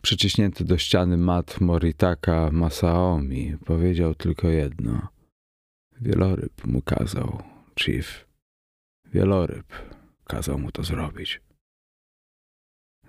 Przyciśnięty 0.01 0.66
do 0.66 0.77
ściany 0.77 1.18
mat 1.18 1.62
Moritaka 1.62 2.50
Masaomi 2.51 3.58
powiedział 3.66 4.16
tylko 4.16 4.48
jedno. 4.48 5.08
Wieloryb 6.01 6.66
mu 6.66 6.82
kazał, 6.82 7.44
chief. 7.80 8.27
Wieloryb 9.13 9.66
kazał 10.27 10.60
mu 10.60 10.72
to 10.72 10.84
zrobić. 10.84 11.42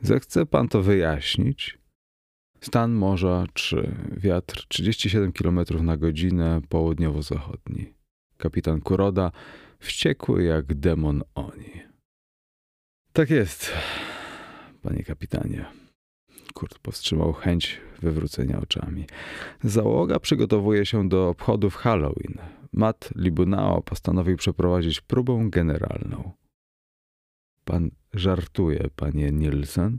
Zechce 0.03 0.47
pan 0.47 0.69
to 0.69 0.83
wyjaśnić? 0.83 1.79
Stan 2.61 2.93
morza 2.93 3.47
3, 3.53 3.95
wiatr 4.17 4.67
37 4.69 5.33
km 5.33 5.61
na 5.85 5.97
godzinę, 5.97 6.61
południowo-zachodni. 6.69 7.95
Kapitan 8.39 8.81
Kuroda, 8.81 9.31
wściekły 9.79 10.43
jak 10.43 10.75
demon 10.75 11.23
oni. 11.35 11.83
Tak 13.13 13.31
jest, 13.31 13.73
panie 14.83 15.05
kapitanie. 15.05 15.65
Kurt 16.55 16.79
powstrzymał 16.79 17.33
chęć 17.33 17.81
wywrócenia 18.03 18.61
oczami. 18.61 19.07
Załoga 19.65 20.21
przygotowuje 20.21 20.87
się 20.87 21.09
do 21.09 21.29
obchodów 21.29 21.75
Halloween. 21.77 22.39
Matt 22.73 23.11
Libunao 23.17 23.83
postanowił 23.83 24.37
przeprowadzić 24.37 25.01
próbę 25.01 25.47
generalną. 25.51 26.33
Pan 27.65 27.91
żartuje, 28.15 28.89
panie 28.97 29.33
Nielsen? 29.33 29.99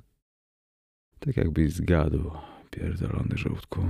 Tak 1.19 1.38
jakbyś 1.38 1.74
zgadł, 1.74 2.31
pierdolony 2.71 3.38
żółtku, 3.38 3.81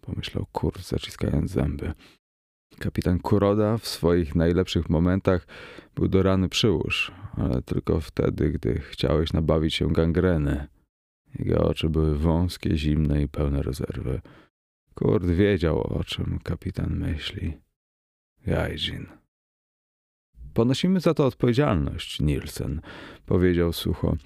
pomyślał 0.00 0.46
Kurt, 0.52 0.88
zaciskając 0.88 1.50
zęby. 1.50 1.92
Kapitan 2.78 3.18
Kuroda 3.18 3.78
w 3.78 3.88
swoich 3.88 4.34
najlepszych 4.34 4.90
momentach 4.90 5.46
był 5.94 6.08
do 6.08 6.22
rany 6.22 6.48
przyłóż, 6.48 7.12
ale 7.36 7.62
tylko 7.62 8.00
wtedy, 8.00 8.50
gdy 8.50 8.80
chciałeś 8.80 9.32
nabawić 9.32 9.74
się 9.74 9.92
gangreny. 9.92 10.66
Jego 11.38 11.68
oczy 11.68 11.88
były 11.88 12.18
wąskie, 12.18 12.76
zimne 12.76 13.22
i 13.22 13.28
pełne 13.28 13.62
rezerwy. 13.62 14.20
Kurt 14.94 15.24
wiedział, 15.24 15.80
o 15.80 16.04
czym 16.04 16.38
kapitan 16.42 16.98
myśli. 16.98 17.58
Jajdzin. 18.46 19.06
Ponosimy 20.54 21.00
za 21.00 21.14
to 21.14 21.26
odpowiedzialność, 21.26 22.20
Nielsen, 22.20 22.80
powiedział 23.26 23.72
sucho. 23.72 24.16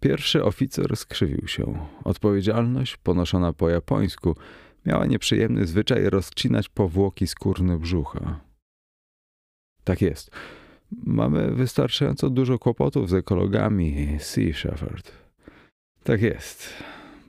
Pierwszy 0.00 0.44
oficer 0.44 0.96
skrzywił 0.96 1.48
się. 1.48 1.86
Odpowiedzialność, 2.04 2.96
ponoszona 2.96 3.52
po 3.52 3.68
japońsku, 3.68 4.36
miała 4.86 5.06
nieprzyjemny 5.06 5.66
zwyczaj 5.66 6.10
rozcinać 6.10 6.68
powłoki 6.68 7.26
skórne 7.26 7.78
brzucha. 7.78 8.40
Tak 9.84 10.02
jest. 10.02 10.30
Mamy 10.92 11.50
wystarczająco 11.54 12.30
dużo 12.30 12.58
kłopotów 12.58 13.08
z 13.08 13.14
ekologami, 13.14 14.16
Sea 14.18 14.52
Shepherd. 14.52 15.12
Tak 16.02 16.22
jest, 16.22 16.68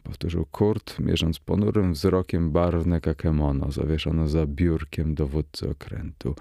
powtórzył 0.04 0.46
Kurt, 0.52 1.00
mierząc 1.00 1.40
ponurym 1.40 1.94
wzrokiem 1.94 2.52
barwne 2.52 3.02
kakemono 3.02 3.72
zawieszone 3.72 4.28
za 4.28 4.46
biurkiem 4.46 5.16
dowódcy 5.16 5.70
okrętu. 5.70 6.36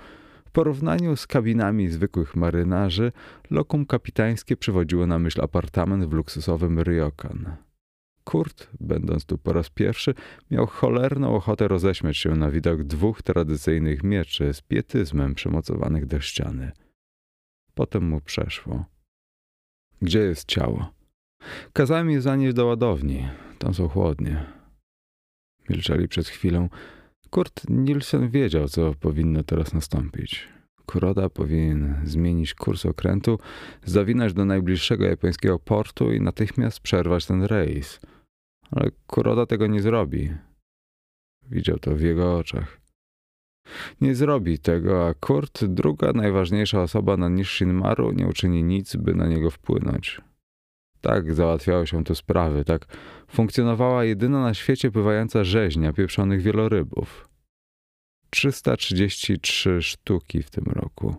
W 0.44 0.50
porównaniu 0.50 1.16
z 1.16 1.26
kabinami 1.26 1.88
zwykłych 1.88 2.36
marynarzy, 2.36 3.12
lokum 3.50 3.86
kapitańskie 3.86 4.56
przywodziło 4.56 5.06
na 5.06 5.18
myśl 5.18 5.40
apartament 5.42 6.04
w 6.04 6.12
luksusowym 6.12 6.80
Ryokan. 6.80 7.56
Kurt, 8.30 8.70
będąc 8.80 9.24
tu 9.24 9.38
po 9.38 9.52
raz 9.52 9.70
pierwszy, 9.70 10.14
miał 10.50 10.66
cholerną 10.66 11.36
ochotę 11.36 11.68
roześmiać 11.68 12.16
się 12.16 12.30
na 12.30 12.50
widok 12.50 12.82
dwóch 12.82 13.22
tradycyjnych 13.22 14.02
mieczy 14.02 14.54
z 14.54 14.60
pietyzmem 14.60 15.34
przymocowanych 15.34 16.06
do 16.06 16.20
ściany. 16.20 16.72
Potem 17.74 18.08
mu 18.08 18.20
przeszło. 18.20 18.84
Gdzie 20.02 20.18
jest 20.18 20.48
ciało? 20.48 20.90
Kazałem 21.72 22.10
je 22.10 22.20
zanieść 22.20 22.54
do 22.54 22.66
ładowni. 22.66 23.28
Tam 23.58 23.74
są 23.74 23.88
chłodnie. 23.88 24.44
Milczeli 25.68 26.08
przez 26.08 26.28
chwilę. 26.28 26.68
Kurt 27.30 27.62
Nielsen 27.68 28.30
wiedział, 28.30 28.68
co 28.68 28.94
powinno 28.94 29.42
teraz 29.42 29.74
nastąpić. 29.74 30.48
Kuroda 30.86 31.28
powinien 31.28 32.00
zmienić 32.04 32.54
kurs 32.54 32.86
okrętu, 32.86 33.38
zawinąć 33.84 34.32
do 34.32 34.44
najbliższego 34.44 35.04
japońskiego 35.04 35.58
portu 35.58 36.12
i 36.12 36.20
natychmiast 36.20 36.80
przerwać 36.80 37.26
ten 37.26 37.44
rejs. 37.44 38.00
Ale 38.70 38.90
Kuroda 39.06 39.46
tego 39.46 39.66
nie 39.66 39.82
zrobi. 39.82 40.30
Widział 41.50 41.78
to 41.78 41.94
w 41.94 42.00
jego 42.00 42.36
oczach. 42.36 42.80
Nie 44.00 44.14
zrobi 44.14 44.58
tego, 44.58 45.06
a 45.06 45.14
Kurt, 45.14 45.64
druga 45.64 46.12
najważniejsza 46.12 46.82
osoba 46.82 47.16
na 47.16 47.28
Nishinmaru, 47.28 48.12
nie 48.12 48.26
uczyni 48.26 48.64
nic, 48.64 48.96
by 48.96 49.14
na 49.14 49.26
niego 49.26 49.50
wpłynąć. 49.50 50.20
Tak 51.00 51.34
załatwiały 51.34 51.86
się 51.86 52.04
te 52.04 52.14
sprawy, 52.14 52.64
tak 52.64 52.86
funkcjonowała 53.28 54.04
jedyna 54.04 54.42
na 54.42 54.54
świecie 54.54 54.90
pływająca 54.90 55.44
rzeźnia 55.44 55.92
pieprzonych 55.92 56.42
wielorybów. 56.42 57.28
333 58.30 59.82
sztuki 59.82 60.42
w 60.42 60.50
tym 60.50 60.64
roku. 60.64 61.16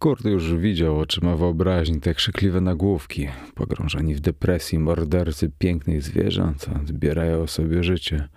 Kurt 0.00 0.24
już 0.24 0.54
widział 0.54 0.98
oczyma 0.98 1.36
wyobraźni 1.36 2.00
te 2.00 2.14
krzykliwe 2.14 2.60
nagłówki, 2.60 3.28
pogrążeni 3.54 4.14
w 4.14 4.20
depresji 4.20 4.78
mordercy 4.78 5.50
pięknych 5.58 6.02
zwierząt, 6.02 6.66
odbierają 6.82 7.46
sobie 7.46 7.84
życie. 7.84 8.28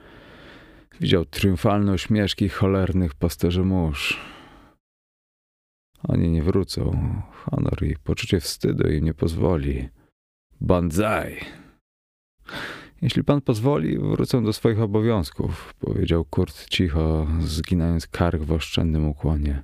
Widział 1.02 1.26
triumfalne 1.26 1.94
uśmieszki 1.94 2.50
cholernych 2.50 3.14
pasterzy 3.14 3.64
mórz. 3.64 4.20
Oni 6.04 6.30
nie 6.30 6.44
wrócą. 6.44 7.14
Honor 7.32 7.84
i 7.84 7.96
poczucie 8.04 8.40
wstydu 8.40 8.90
im 8.90 9.06
nie 9.06 9.14
pozwoli. 9.14 9.90
Banzai! 10.62 11.38
Jeśli 13.02 13.24
pan 13.24 13.42
pozwoli, 13.42 13.98
wrócę 14.00 14.44
do 14.44 14.54
swoich 14.54 14.82
obowiązków, 14.82 15.74
powiedział 15.80 16.26
Kurt 16.26 16.70
cicho, 16.70 17.28
zginając 17.40 18.08
kark 18.08 18.42
w 18.42 18.52
oszczędnym 18.52 19.08
ukłonie. 19.08 19.64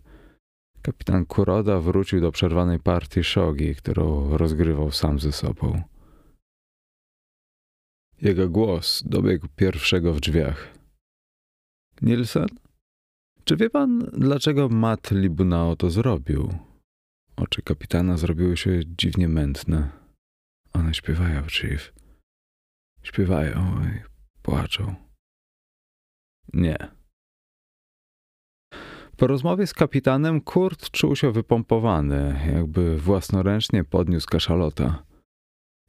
Kapitan 0.81 1.25
Kuroda 1.25 1.79
wrócił 1.79 2.21
do 2.21 2.31
przerwanej 2.31 2.79
partii 2.79 3.23
szogi, 3.23 3.75
którą 3.75 4.37
rozgrywał 4.37 4.91
sam 4.91 5.19
ze 5.19 5.31
sobą. 5.31 5.83
Jego 8.21 8.49
głos 8.49 9.03
dobiegł 9.05 9.47
pierwszego 9.55 10.13
w 10.13 10.19
drzwiach. 10.19 10.73
Nielsen? 12.01 12.47
Czy 13.43 13.57
wie 13.57 13.69
pan, 13.69 13.99
dlaczego 13.99 14.69
Matt 14.69 15.11
Libunao 15.11 15.75
to 15.75 15.89
zrobił? 15.89 16.53
Oczy 17.35 17.61
kapitana 17.61 18.17
zrobiły 18.17 18.57
się 18.57 18.79
dziwnie 18.85 19.27
mętne. 19.27 19.89
One 20.73 20.93
śpiewają, 20.93 21.47
Chief. 21.47 21.93
Śpiewają 23.03 23.81
i 23.83 24.03
płaczą. 24.41 24.95
Nie. 26.53 26.98
Po 29.19 29.27
rozmowie 29.27 29.67
z 29.67 29.73
kapitanem 29.73 30.41
Kurt 30.41 30.91
czuł 30.91 31.15
się 31.15 31.31
wypompowany, 31.31 32.39
jakby 32.53 32.97
własnoręcznie 32.97 33.83
podniósł 33.83 34.27
kaszalota. 34.27 35.03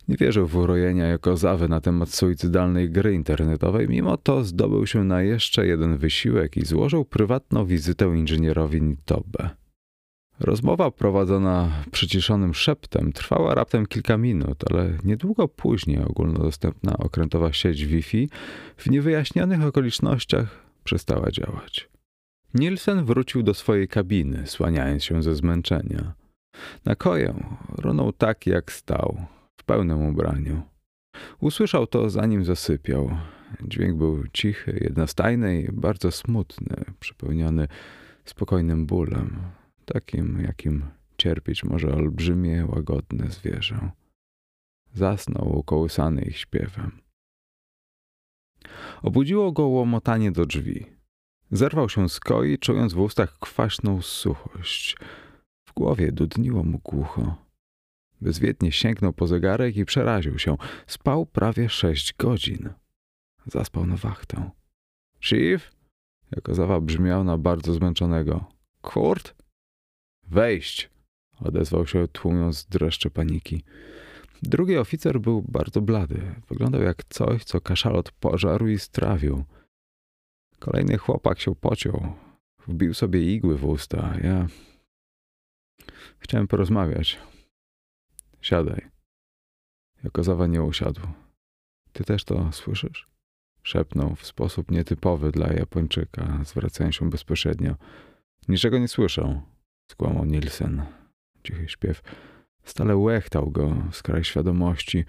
Nie 0.08 0.16
wierzył 0.16 0.46
w 0.46 0.56
urojenia 0.56 1.06
jako 1.06 1.36
zawy 1.36 1.68
na 1.68 1.80
temat 1.80 2.08
suicydalnej 2.08 2.90
gry 2.90 3.14
internetowej, 3.14 3.88
mimo 3.88 4.16
to 4.16 4.44
zdobył 4.44 4.86
się 4.86 5.04
na 5.04 5.22
jeszcze 5.22 5.66
jeden 5.66 5.96
wysiłek 5.96 6.56
i 6.56 6.64
złożył 6.64 7.04
prywatną 7.04 7.64
wizytę 7.64 8.06
inżynierowi 8.06 8.82
Nitobe. 8.82 9.50
Rozmowa 10.40 10.90
prowadzona 10.90 11.70
przyciszonym 11.90 12.54
szeptem 12.54 13.12
trwała 13.12 13.54
raptem 13.54 13.86
kilka 13.86 14.16
minut, 14.16 14.64
ale 14.70 14.98
niedługo 15.04 15.48
później 15.48 15.98
ogólnodostępna 16.04 16.96
okrętowa 16.98 17.52
sieć 17.52 17.86
Wi-Fi 17.86 18.28
w 18.76 18.90
niewyjaśnionych 18.90 19.64
okolicznościach 19.64 20.66
przestała 20.84 21.30
działać. 21.30 21.90
Nielsen 22.54 23.04
wrócił 23.04 23.42
do 23.42 23.54
swojej 23.54 23.88
kabiny, 23.88 24.46
słaniając 24.46 25.04
się 25.04 25.22
ze 25.22 25.34
zmęczenia. 25.34 26.14
Na 26.84 26.96
koję 26.96 27.34
runął 27.78 28.12
tak, 28.12 28.46
jak 28.46 28.72
stał, 28.72 29.26
w 29.60 29.64
pełnym 29.64 30.06
ubraniu. 30.06 30.62
Usłyszał 31.40 31.86
to, 31.86 32.10
zanim 32.10 32.44
zasypiał. 32.44 33.10
Dźwięk 33.62 33.96
był 33.96 34.24
cichy, 34.32 34.78
jednostajny 34.80 35.62
i 35.62 35.72
bardzo 35.72 36.10
smutny, 36.10 36.76
przepełniony 37.00 37.68
spokojnym 38.24 38.86
bólem, 38.86 39.36
takim, 39.84 40.40
jakim 40.42 40.84
cierpieć 41.18 41.64
może 41.64 41.94
olbrzymie, 41.94 42.66
łagodne 42.66 43.30
zwierzę. 43.30 43.90
Zasnął 44.94 45.58
ukołysany 45.58 46.22
ich 46.22 46.38
śpiewem. 46.38 47.00
Obudziło 49.02 49.52
go 49.52 49.66
łomotanie 49.66 50.32
do 50.32 50.46
drzwi. 50.46 50.99
Zerwał 51.50 51.88
się 51.88 52.08
z 52.08 52.20
koi, 52.20 52.58
czując 52.58 52.94
w 52.94 53.00
ustach 53.00 53.38
kwaśną 53.38 54.02
suchość. 54.02 54.96
W 55.68 55.72
głowie 55.72 56.12
dudniło 56.12 56.64
mu 56.64 56.78
głucho. 56.78 57.36
Bezwiednie 58.20 58.72
sięgnął 58.72 59.12
po 59.12 59.26
zegarek 59.26 59.76
i 59.76 59.84
przeraził 59.84 60.38
się. 60.38 60.56
Spał 60.86 61.26
prawie 61.26 61.68
sześć 61.68 62.14
godzin. 62.18 62.70
Zaspał 63.46 63.86
na 63.86 63.96
wachtę. 63.96 64.50
Chief? 65.20 65.72
Jako 66.36 66.54
zawa 66.54 66.80
brzmiał 66.80 67.24
na 67.24 67.38
bardzo 67.38 67.74
zmęczonego. 67.74 68.44
Kurt? 68.80 69.34
Wejść! 70.28 70.90
Odezwał 71.40 71.86
się, 71.86 72.08
tłumiąc 72.08 72.64
dreszcze 72.64 73.10
paniki. 73.10 73.64
Drugi 74.42 74.76
oficer 74.76 75.20
był 75.20 75.42
bardzo 75.42 75.80
blady. 75.80 76.34
Wyglądał 76.48 76.82
jak 76.82 77.04
coś, 77.04 77.44
co 77.44 77.60
kaszalot 77.60 78.12
pożarł 78.12 78.68
i 78.68 78.78
strawił. 78.78 79.44
Kolejny 80.60 80.98
chłopak 80.98 81.40
się 81.40 81.54
pociął. 81.54 82.12
Wbił 82.68 82.94
sobie 82.94 83.34
igły 83.34 83.56
w 83.56 83.64
usta. 83.64 84.14
Ja 84.22 84.46
chciałem 86.18 86.48
porozmawiać. 86.48 87.18
Siadaj. 88.40 88.88
Jakozawa 90.04 90.46
nie 90.46 90.62
usiadł. 90.62 91.00
Ty 91.92 92.04
też 92.04 92.24
to 92.24 92.52
słyszysz? 92.52 93.08
Szepnął 93.62 94.14
w 94.14 94.26
sposób 94.26 94.70
nietypowy 94.70 95.32
dla 95.32 95.52
Japończyka, 95.52 96.40
zwracając 96.44 96.96
się 96.96 97.10
bezpośrednio. 97.10 97.74
Niczego 98.48 98.78
nie 98.78 98.88
słyszę, 98.88 99.40
skłamał 99.90 100.24
Nielsen. 100.24 100.82
Cichy 101.42 101.68
śpiew 101.68 102.02
stale 102.64 102.96
łechtał 102.96 103.50
go 103.50 103.76
z 103.92 104.02
kraju 104.02 104.24
świadomości. 104.24 105.04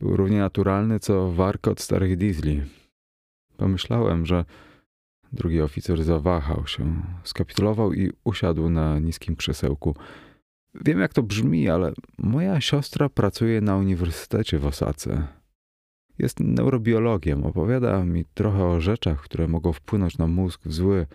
Był 0.00 0.16
równie 0.16 0.38
naturalny, 0.38 1.00
co 1.00 1.32
warkot 1.32 1.80
starych 1.80 2.16
diesli. 2.16 2.62
Pomyślałem, 3.56 4.26
że 4.26 4.44
drugi 5.32 5.60
oficer 5.60 6.04
zawahał 6.04 6.66
się, 6.66 7.02
skapitulował 7.24 7.92
i 7.92 8.12
usiadł 8.24 8.70
na 8.70 8.98
niskim 8.98 9.36
krzesełku. 9.36 9.96
Wiem, 10.84 11.00
jak 11.00 11.14
to 11.14 11.22
brzmi, 11.22 11.68
ale 11.68 11.92
moja 12.18 12.60
siostra 12.60 13.08
pracuje 13.08 13.60
na 13.60 13.76
uniwersytecie 13.76 14.58
w 14.58 14.66
Osace. 14.66 15.26
Jest 16.18 16.40
neurobiologiem, 16.40 17.44
opowiada 17.44 18.04
mi 18.04 18.24
trochę 18.24 18.64
o 18.64 18.80
rzeczach, 18.80 19.22
które 19.22 19.48
mogą 19.48 19.72
wpłynąć 19.72 20.18
na 20.18 20.26
mózg 20.26 20.60
w 20.64 20.72
zły, 20.72 21.06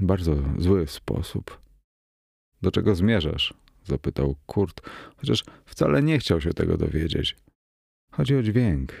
bardzo 0.00 0.36
zły 0.58 0.86
sposób. 0.86 1.58
Do 2.62 2.70
czego 2.70 2.94
zmierzasz? 2.94 3.54
zapytał 3.84 4.36
Kurt, 4.46 4.80
chociaż 5.16 5.44
wcale 5.64 6.02
nie 6.02 6.18
chciał 6.18 6.40
się 6.40 6.52
tego 6.52 6.76
dowiedzieć. 6.76 7.36
Chodzi 8.10 8.36
o 8.36 8.42
dźwięk. 8.42 8.92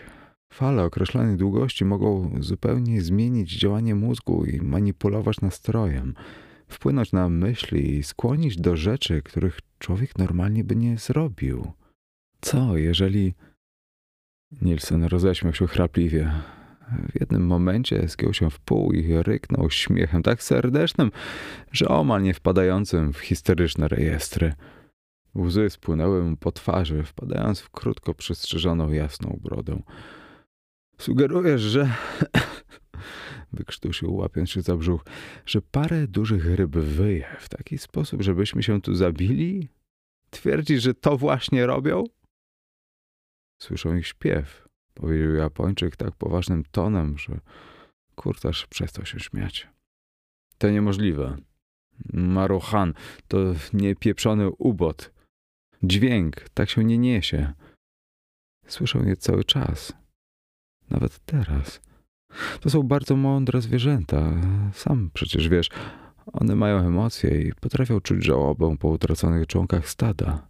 Fale 0.54 0.84
określonej 0.84 1.36
długości 1.36 1.84
mogą 1.84 2.30
zupełnie 2.40 3.02
zmienić 3.02 3.58
działanie 3.58 3.94
mózgu 3.94 4.44
i 4.44 4.60
manipulować 4.60 5.40
nastrojem, 5.40 6.14
wpłynąć 6.68 7.12
na 7.12 7.28
myśli 7.28 7.98
i 7.98 8.02
skłonić 8.02 8.56
do 8.56 8.76
rzeczy, 8.76 9.22
których 9.22 9.58
człowiek 9.78 10.18
normalnie 10.18 10.64
by 10.64 10.76
nie 10.76 10.98
zrobił. 10.98 11.72
Co, 12.40 12.76
jeżeli. 12.76 13.34
Nielsen 14.62 15.04
roześmiał 15.04 15.54
się 15.54 15.66
chrapliwie. 15.66 16.32
W 17.08 17.20
jednym 17.20 17.46
momencie 17.46 18.08
zgiął 18.08 18.34
się 18.34 18.50
w 18.50 18.60
pół 18.60 18.92
i 18.92 19.22
ryknął 19.22 19.70
śmiechem 19.70 20.22
tak 20.22 20.42
serdecznym, 20.42 21.10
że 21.72 21.88
omal 21.88 22.22
nie 22.22 22.34
wpadającym 22.34 23.12
w 23.12 23.18
histeryczne 23.18 23.88
rejestry. 23.88 24.54
Łzy 25.34 25.70
spłynęły 25.70 26.22
mu 26.22 26.36
po 26.36 26.52
twarzy, 26.52 27.02
wpadając 27.02 27.60
w 27.60 27.70
krótko 27.70 28.14
przystrzyżoną 28.14 28.92
jasną 28.92 29.40
brodę. 29.42 29.82
Sugerujesz, 30.98 31.60
że... 31.60 31.90
Wykrztusił, 33.52 34.14
łapiąc 34.14 34.50
się 34.50 34.62
za 34.62 34.76
brzuch, 34.76 35.04
że 35.46 35.62
parę 35.62 36.06
dużych 36.06 36.46
ryb 36.46 36.76
wyje 36.76 37.36
w 37.40 37.48
taki 37.48 37.78
sposób, 37.78 38.22
żebyśmy 38.22 38.62
się 38.62 38.80
tu 38.80 38.94
zabili? 38.94 39.68
Twierdzisz, 40.30 40.82
że 40.82 40.94
to 40.94 41.16
właśnie 41.16 41.66
robią? 41.66 42.04
Słyszą 43.62 43.96
ich 43.96 44.06
śpiew, 44.06 44.68
powiedział 44.94 45.34
Japończyk 45.34 45.96
tak 45.96 46.16
poważnym 46.16 46.64
tonem, 46.70 47.18
że 47.18 47.40
kurtarz 48.14 48.66
przestał 48.66 49.06
się 49.06 49.20
śmiać. 49.20 49.68
To 50.58 50.70
niemożliwe. 50.70 51.36
Maruchan 52.12 52.94
to 53.28 53.38
niepieprzony 53.72 54.50
ubot. 54.50 55.12
Dźwięk 55.82 56.48
tak 56.54 56.70
się 56.70 56.84
nie 56.84 56.98
niesie. 56.98 57.52
Słyszą 58.66 59.04
je 59.04 59.16
cały 59.16 59.44
czas. 59.44 60.03
Nawet 60.90 61.18
teraz. 61.18 61.80
To 62.60 62.70
są 62.70 62.82
bardzo 62.82 63.16
mądre 63.16 63.60
zwierzęta. 63.60 64.32
Sam 64.72 65.10
przecież 65.14 65.48
wiesz, 65.48 65.68
one 66.32 66.56
mają 66.56 66.78
emocje 66.78 67.40
i 67.40 67.52
potrafią 67.52 68.00
czuć 68.00 68.24
żałobę 68.24 68.76
po 68.76 68.88
utraconych 68.88 69.46
członkach 69.46 69.88
stada. 69.88 70.48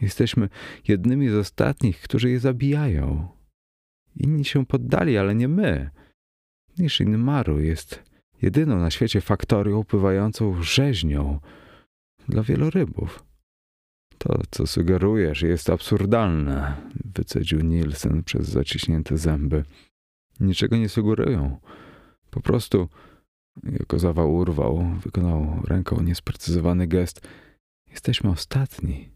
Jesteśmy 0.00 0.48
jednymi 0.88 1.28
z 1.28 1.34
ostatnich, 1.34 2.00
którzy 2.00 2.30
je 2.30 2.40
zabijają. 2.40 3.28
Inni 4.16 4.44
się 4.44 4.66
poddali, 4.66 5.18
ale 5.18 5.34
nie 5.34 5.48
my. 5.48 5.90
Nishin 6.78 7.18
Maru 7.18 7.60
jest 7.60 8.02
jedyną 8.42 8.78
na 8.78 8.90
świecie 8.90 9.20
faktorią 9.20 9.84
pływającą 9.84 10.62
rzeźnią 10.62 11.40
dla 12.28 12.42
wielorybów. 12.42 13.29
To, 14.22 14.40
co 14.50 14.66
sugerujesz, 14.66 15.42
jest 15.42 15.70
absurdalne, 15.70 16.76
wycedził 17.04 17.60
Nielsen 17.60 18.24
przez 18.24 18.48
zaciśnięte 18.48 19.18
zęby. 19.18 19.64
Niczego 20.40 20.76
nie 20.76 20.88
sugerują. 20.88 21.60
Po 22.30 22.40
prostu, 22.40 22.88
jako 23.62 23.98
zawał 23.98 24.34
urwał, 24.34 24.84
wykonał 25.04 25.62
ręką 25.64 26.02
niesprecyzowany 26.02 26.86
gest. 26.86 27.28
Jesteśmy 27.90 28.30
ostatni. 28.30 29.10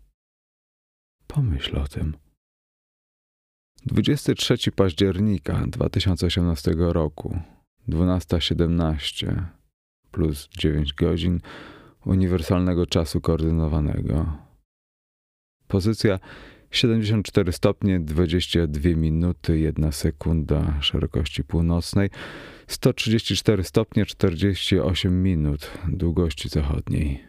Pomyśl 1.27 1.79
o 1.79 1.89
tym. 1.89 2.17
23 3.87 4.73
października 4.73 5.67
2018 5.67 6.75
roku, 6.79 7.39
12.17 7.89 9.45
plus 10.11 10.49
9 10.49 10.93
godzin 10.93 11.41
uniwersalnego 12.05 12.87
czasu 12.87 13.21
koordynowanego. 13.21 14.45
Pozycja 15.69 16.19
74 16.71 17.53
stopnie 17.53 18.01
22 18.01 18.91
minuty 18.97 19.59
1 19.59 19.93
sekunda 19.93 20.81
szerokości 20.81 21.45
północnej, 21.45 22.11
134 22.67 23.65
stopnie 23.65 24.07
48 24.07 25.23
minut 25.23 25.71
długości 25.89 26.49
zachodniej. 26.49 27.25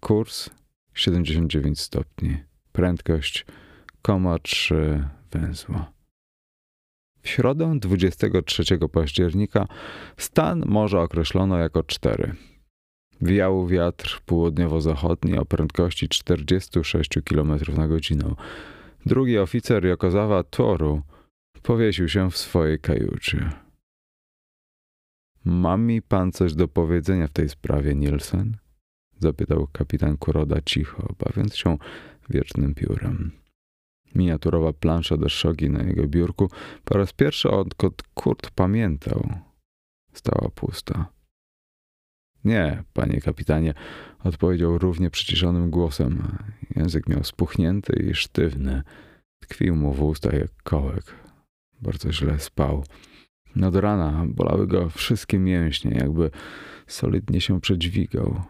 Kurs 0.00 0.50
79 0.94 1.80
stopni. 1.80 2.36
Prędkość 2.72 3.46
0,3 4.02 5.04
węzła. 5.30 5.92
W 7.22 7.28
środę 7.28 7.78
23 7.80 8.62
października 8.92 9.66
stan 10.16 10.62
morza 10.66 11.00
określono 11.00 11.58
jako 11.58 11.82
4. 11.82 12.34
Wiał 13.24 13.66
wiatr 13.66 14.20
południowo-zachodni 14.26 15.38
o 15.38 15.44
prędkości 15.44 16.08
46 16.08 17.10
km 17.24 17.58
na 17.76 17.88
godzinę. 17.88 18.34
Drugi 19.06 19.38
oficer 19.38 19.84
Jokozawa 19.84 20.42
Toru 20.42 21.02
powiesił 21.62 22.08
się 22.08 22.30
w 22.30 22.36
swojej 22.36 22.78
kajucie. 22.78 23.50
Ma 25.44 25.76
mi 25.76 26.02
pan 26.02 26.32
coś 26.32 26.54
do 26.54 26.68
powiedzenia 26.68 27.26
w 27.26 27.32
tej 27.32 27.48
sprawie, 27.48 27.94
Nielsen? 27.94 28.56
Zapytał 29.20 29.68
kapitan 29.72 30.16
Kuroda 30.16 30.60
cicho, 30.64 31.14
bawiąc 31.18 31.56
się 31.56 31.78
wiecznym 32.30 32.74
piórem. 32.74 33.32
Miniaturowa 34.14 34.72
plansza 34.72 35.16
do 35.16 35.28
szogi 35.28 35.70
na 35.70 35.82
jego 35.82 36.08
biurku 36.08 36.50
po 36.84 36.98
raz 36.98 37.12
pierwszy 37.12 37.50
odkąd 37.50 38.02
Kurt 38.14 38.50
pamiętał. 38.50 39.28
Stała 40.12 40.50
pusta. 40.54 41.14
Nie, 42.44 42.82
panie 42.92 43.20
kapitanie, 43.20 43.74
odpowiedział 44.24 44.78
równie 44.78 45.10
przyciszonym 45.10 45.70
głosem. 45.70 46.38
Język 46.76 47.08
miał 47.08 47.24
spuchnięty 47.24 47.92
i 48.10 48.14
sztywny. 48.14 48.82
Tkwił 49.42 49.76
mu 49.76 49.92
w 49.92 50.02
ustach 50.02 50.32
jak 50.32 50.62
kołek. 50.62 51.04
Bardzo 51.82 52.12
źle 52.12 52.38
spał. 52.38 52.84
Nad 53.56 53.74
rana 53.74 54.24
bolały 54.28 54.66
go 54.66 54.90
wszystkie 54.90 55.38
mięśnie, 55.38 55.90
jakby 55.90 56.30
solidnie 56.86 57.40
się 57.40 57.60
przedźwigał. 57.60 58.42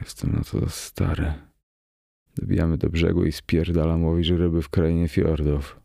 Jestem 0.00 0.32
na 0.32 0.44
to 0.44 0.60
za 0.60 0.68
stary. 0.68 1.32
Dobijamy 2.36 2.78
do 2.78 2.90
brzegu 2.90 3.24
i 3.24 3.32
spierdalam 3.32 4.04
łowić 4.04 4.28
ryby 4.28 4.62
w 4.62 4.68
krainie 4.68 5.08
fiordów. 5.08 5.79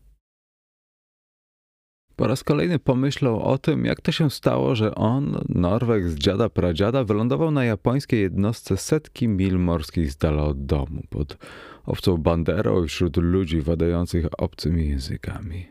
Po 2.16 2.26
raz 2.26 2.44
kolejny 2.44 2.78
pomyślał 2.78 3.42
o 3.42 3.58
tym, 3.58 3.84
jak 3.84 4.00
to 4.00 4.12
się 4.12 4.30
stało, 4.30 4.74
że 4.74 4.94
on, 4.94 5.38
Norweg 5.48 6.08
z 6.08 6.14
dziada 6.14 6.48
pradziada, 6.48 7.04
wylądował 7.04 7.50
na 7.50 7.64
japońskiej 7.64 8.20
jednostce 8.20 8.76
setki 8.76 9.28
mil 9.28 9.58
morskich 9.58 10.10
z 10.10 10.16
dala 10.16 10.44
od 10.44 10.66
domu, 10.66 11.02
pod 11.10 11.38
obcą 11.86 12.16
banderą 12.16 12.84
i 12.84 12.88
wśród 12.88 13.16
ludzi 13.16 13.60
wadających 13.60 14.26
obcymi 14.38 14.88
językami, 14.88 15.66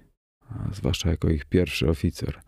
a 0.50 0.74
zwłaszcza 0.74 1.10
jako 1.10 1.30
ich 1.30 1.46
pierwszy 1.46 1.90
oficer. 1.90 2.42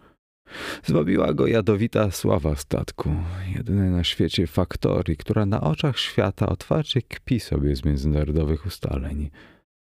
Zwabiła 0.84 1.34
go 1.34 1.48
jadowita 1.48 2.12
sława 2.12 2.56
statku, 2.56 3.10
jedynej 3.56 3.90
na 3.90 4.04
świecie 4.04 4.48
faktorii, 4.48 5.18
która 5.18 5.46
na 5.46 5.62
oczach 5.62 6.00
świata 6.00 6.50
otwarcie 6.50 7.02
kpi 7.02 7.40
sobie 7.40 7.76
z 7.76 7.86
międzynarodowych 7.86 8.66
ustaleń. 8.66 9.30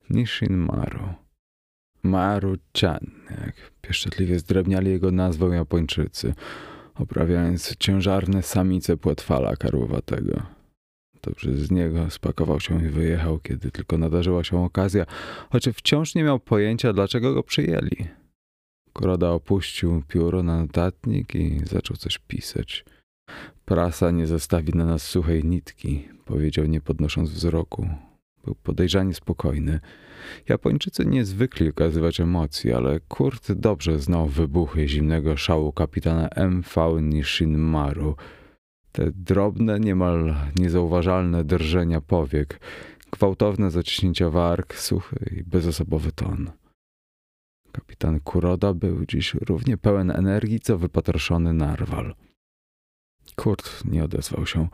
Nishin 0.09 0.57
Maru. 0.57 1.30
Maru-chan, 2.03 3.11
jak 3.29 3.71
pieszczotliwie 3.81 4.39
zdrewniali 4.39 4.91
jego 4.91 5.11
nazwę 5.11 5.47
Japończycy, 5.47 6.33
oprawiając 6.95 7.75
ciężarne 7.75 8.43
samice 8.43 8.97
płetwala 8.97 9.55
karłowatego. 9.55 10.41
Dobrze 11.21 11.53
z 11.53 11.71
niego 11.71 12.09
spakował 12.09 12.59
się 12.59 12.85
i 12.85 12.89
wyjechał, 12.89 13.39
kiedy 13.39 13.71
tylko 13.71 13.97
nadarzyła 13.97 14.43
się 14.43 14.63
okazja, 14.63 15.05
choć 15.49 15.69
wciąż 15.73 16.15
nie 16.15 16.23
miał 16.23 16.39
pojęcia, 16.39 16.93
dlaczego 16.93 17.33
go 17.33 17.43
przyjęli. 17.43 18.07
Kuroda 18.93 19.29
opuścił 19.29 20.03
pióro 20.07 20.43
na 20.43 20.61
notatnik 20.61 21.35
i 21.35 21.61
zaczął 21.65 21.97
coś 21.97 22.17
pisać. 22.19 22.85
Prasa 23.65 24.11
nie 24.11 24.27
zostawi 24.27 24.73
na 24.73 24.85
nas 24.85 25.03
suchej 25.03 25.43
nitki, 25.43 26.07
powiedział 26.25 26.65
nie 26.65 26.81
podnosząc 26.81 27.29
wzroku. 27.29 27.87
Był 28.43 28.55
podejrzanie 28.55 29.13
spokojny. 29.13 29.79
Japończycy 30.49 31.05
nie 31.05 31.25
zwykli 31.25 31.69
okazywać 31.69 32.19
emocji, 32.19 32.73
ale 32.73 32.99
Kurt 32.99 33.51
dobrze 33.51 33.99
znał 33.99 34.27
wybuchy 34.27 34.87
zimnego 34.87 35.37
szału 35.37 35.71
kapitana 35.71 36.29
M.V. 36.29 37.01
Nishinmaru. 37.01 38.15
Te 38.91 39.11
drobne, 39.11 39.79
niemal 39.79 40.35
niezauważalne 40.55 41.43
drżenia 41.43 42.01
powiek, 42.01 42.59
gwałtowne 43.11 43.71
zaciśnięcia 43.71 44.29
warg, 44.29 44.75
suchy 44.75 45.35
i 45.37 45.43
bezosobowy 45.43 46.11
ton. 46.11 46.51
Kapitan 47.71 48.19
Kuroda 48.19 48.73
był 48.73 49.05
dziś 49.05 49.33
równie 49.33 49.77
pełen 49.77 50.11
energii, 50.11 50.59
co 50.59 50.77
wypatroszony 50.77 51.53
narwal. 51.53 52.15
Kurt 53.35 53.85
nie 53.85 54.03
odezwał 54.03 54.45
się. 54.45 54.67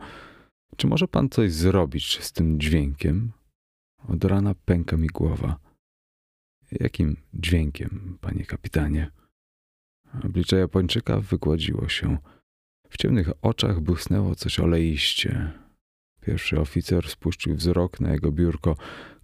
Czy 0.76 0.86
może 0.86 1.08
pan 1.08 1.28
coś 1.28 1.52
zrobić 1.52 2.20
z 2.20 2.32
tym 2.32 2.60
dźwiękiem? 2.60 3.32
Od 4.08 4.24
rana 4.24 4.54
pęka 4.64 4.96
mi 4.96 5.06
głowa. 5.06 5.58
Jakim 6.72 7.16
dźwiękiem, 7.34 8.18
panie 8.20 8.44
kapitanie? 8.44 9.10
Oblicze 10.24 10.56
Japończyka 10.58 11.20
wygładziło 11.20 11.88
się. 11.88 12.18
W 12.88 12.96
ciemnych 12.96 13.28
oczach 13.42 13.80
błysnęło 13.80 14.34
coś 14.34 14.60
oleiście. 14.60 15.52
Pierwszy 16.20 16.60
oficer 16.60 17.08
spuścił 17.08 17.56
wzrok 17.56 18.00
na 18.00 18.12
jego 18.12 18.32
biurko. 18.32 18.76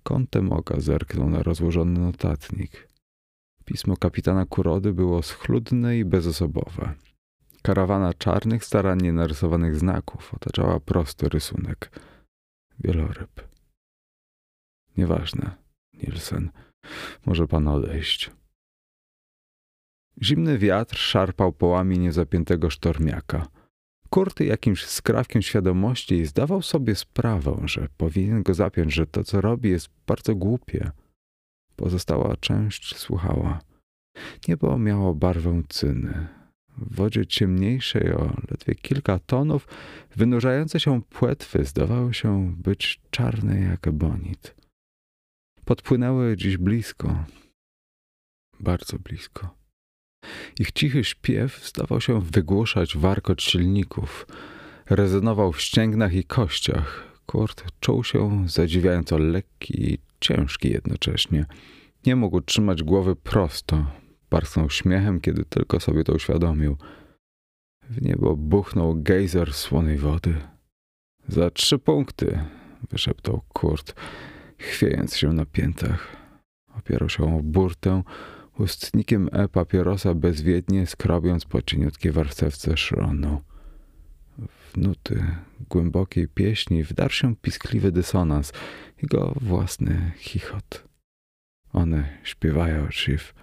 Kątem 0.02 0.52
oka 0.52 0.80
zerknął 0.80 1.30
na 1.30 1.42
rozłożony 1.42 2.00
notatnik. 2.00 2.88
Pismo 3.64 3.96
kapitana 3.96 4.46
Kurody 4.46 4.92
było 4.92 5.22
schludne 5.22 5.98
i 5.98 6.04
bezosobowe. 6.04 6.94
Karawana 7.62 8.14
czarnych, 8.14 8.64
starannie 8.64 9.12
narysowanych 9.12 9.76
znaków 9.76 10.34
otaczała 10.34 10.80
prosty 10.80 11.28
rysunek. 11.28 12.00
Wieloryb. 12.78 13.53
Nieważne, 14.96 15.50
Nielsen. 15.94 16.50
Może 17.26 17.48
pan 17.48 17.68
odejść. 17.68 18.30
Zimny 20.22 20.58
wiatr 20.58 20.96
szarpał 20.96 21.52
połami 21.52 21.98
niezapiętego 21.98 22.70
sztormiaka. 22.70 23.46
Kurty 24.10 24.44
jakimś 24.44 24.86
skrawkiem 24.86 25.42
świadomości 25.42 26.26
zdawał 26.26 26.62
sobie 26.62 26.94
sprawę, 26.94 27.56
że 27.64 27.88
powinien 27.96 28.42
go 28.42 28.54
zapiąć, 28.54 28.94
że 28.94 29.06
to, 29.06 29.24
co 29.24 29.40
robi, 29.40 29.70
jest 29.70 29.88
bardzo 30.06 30.34
głupie. 30.34 30.90
Pozostała 31.76 32.36
część 32.36 32.96
słuchała. 32.96 33.60
Niebo 34.48 34.78
miało 34.78 35.14
barwę 35.14 35.62
cyny. 35.68 36.28
W 36.78 36.96
wodzie 36.96 37.26
ciemniejszej 37.26 38.12
o 38.12 38.36
ledwie 38.50 38.74
kilka 38.74 39.18
tonów 39.18 39.68
wynurzające 40.16 40.80
się 40.80 41.02
płetwy 41.02 41.64
zdawały 41.64 42.14
się 42.14 42.52
być 42.56 43.00
czarne 43.10 43.60
jak 43.60 43.86
ebonit. 43.86 44.54
Podpłynęły 45.64 46.36
dziś 46.36 46.56
blisko, 46.56 47.24
bardzo 48.60 48.98
blisko. 48.98 49.54
Ich 50.58 50.72
cichy 50.72 51.04
śpiew 51.04 51.68
zdawał 51.68 52.00
się 52.00 52.20
wygłuszać 52.20 52.96
warkot 52.96 53.42
silników. 53.42 54.26
Rezonował 54.90 55.52
w 55.52 55.60
ścięgnach 55.60 56.14
i 56.14 56.24
kościach. 56.24 57.18
Kurt 57.26 57.64
czuł 57.80 58.04
się 58.04 58.48
zadziwiająco 58.48 59.18
lekki 59.18 59.92
i 59.92 59.98
ciężki 60.20 60.70
jednocześnie. 60.70 61.46
Nie 62.06 62.16
mógł 62.16 62.40
trzymać 62.40 62.82
głowy 62.82 63.16
prosto. 63.16 63.86
Parsknął 64.28 64.70
śmiechem, 64.70 65.20
kiedy 65.20 65.44
tylko 65.44 65.80
sobie 65.80 66.04
to 66.04 66.12
uświadomił. 66.12 66.76
W 67.90 68.02
niebo 68.02 68.36
buchnął 68.36 69.02
gejzer 69.02 69.52
słonej 69.52 69.98
wody. 69.98 70.34
Za 71.28 71.50
trzy 71.50 71.78
punkty, 71.78 72.38
wyszeptał 72.90 73.42
Kurt, 73.52 73.94
chwiejąc 74.64 75.16
się 75.16 75.32
na 75.32 75.46
piętach. 75.46 76.16
Opierał 76.78 77.08
się 77.08 77.36
o 77.36 77.42
burtę, 77.42 78.02
ustnikiem 78.58 79.28
e 79.32 79.48
papierosa 79.48 80.14
bezwiednie 80.14 80.86
skrobiąc 80.86 81.44
po 81.44 81.62
cieniutkiej 81.62 82.12
warstewce 82.12 82.76
szronu. 82.76 83.42
W 84.38 84.76
nuty 84.76 85.26
głębokiej 85.70 86.28
pieśni 86.28 86.84
wdarł 86.84 87.12
się 87.12 87.36
piskliwy 87.36 87.92
dysonans, 87.92 88.52
jego 89.02 89.34
własny 89.40 90.12
chichot. 90.18 90.84
One 91.72 92.18
śpiewają, 92.22 92.88
Chief. 92.88 93.34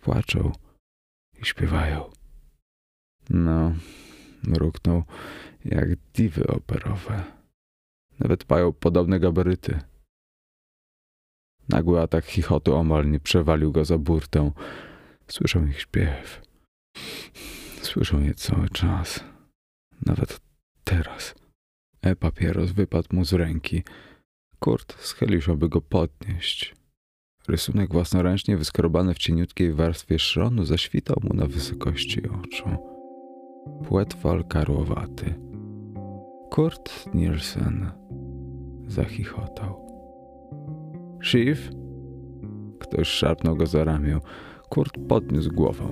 Płaczą 0.00 0.52
i 1.42 1.44
śpiewają. 1.44 2.10
No, 3.30 3.74
mruknął, 4.42 5.04
jak 5.64 5.96
diwy 5.96 6.46
operowe. 6.46 7.24
Nawet 8.18 8.50
mają 8.50 8.72
podobne 8.72 9.20
gabaryty. 9.20 9.80
Nagły 11.68 12.00
atak 12.00 12.24
chichotu 12.24 12.74
omal 12.74 13.10
nie 13.10 13.20
przewalił 13.20 13.72
go 13.72 13.84
za 13.84 13.98
burtę. 13.98 14.50
Słyszą 15.28 15.66
ich 15.66 15.80
śpiew. 15.80 16.42
Słyszą 17.82 18.22
je 18.22 18.34
cały 18.34 18.68
czas. 18.68 19.24
Nawet 20.06 20.40
teraz. 20.84 21.34
E-papieros 22.02 22.70
wypadł 22.70 23.08
mu 23.12 23.24
z 23.24 23.32
ręki. 23.32 23.82
Kurt 24.58 25.00
schylił 25.00 25.40
się, 25.40 25.56
by 25.56 25.68
go 25.68 25.80
podnieść. 25.80 26.74
Rysunek 27.48 27.92
własnoręcznie 27.92 28.56
wyskrobany 28.56 29.14
w 29.14 29.18
cieniutkiej 29.18 29.72
warstwie 29.72 30.18
szronu 30.18 30.64
zaświtał 30.64 31.16
mu 31.22 31.34
na 31.34 31.46
wysokości 31.46 32.22
oczu. 32.28 32.68
Płetwal 33.88 34.44
karłowaty. 34.44 35.34
Kurt 36.50 37.14
Nielsen 37.14 37.90
zachichotał. 38.86 39.85
Chief? 41.22 41.70
Ktoś 42.78 43.08
szarpnął 43.08 43.56
go 43.56 43.66
za 43.66 43.84
ramię. 43.84 44.18
Kurt 44.68 44.94
podniósł 45.08 45.52
głowę. 45.52 45.84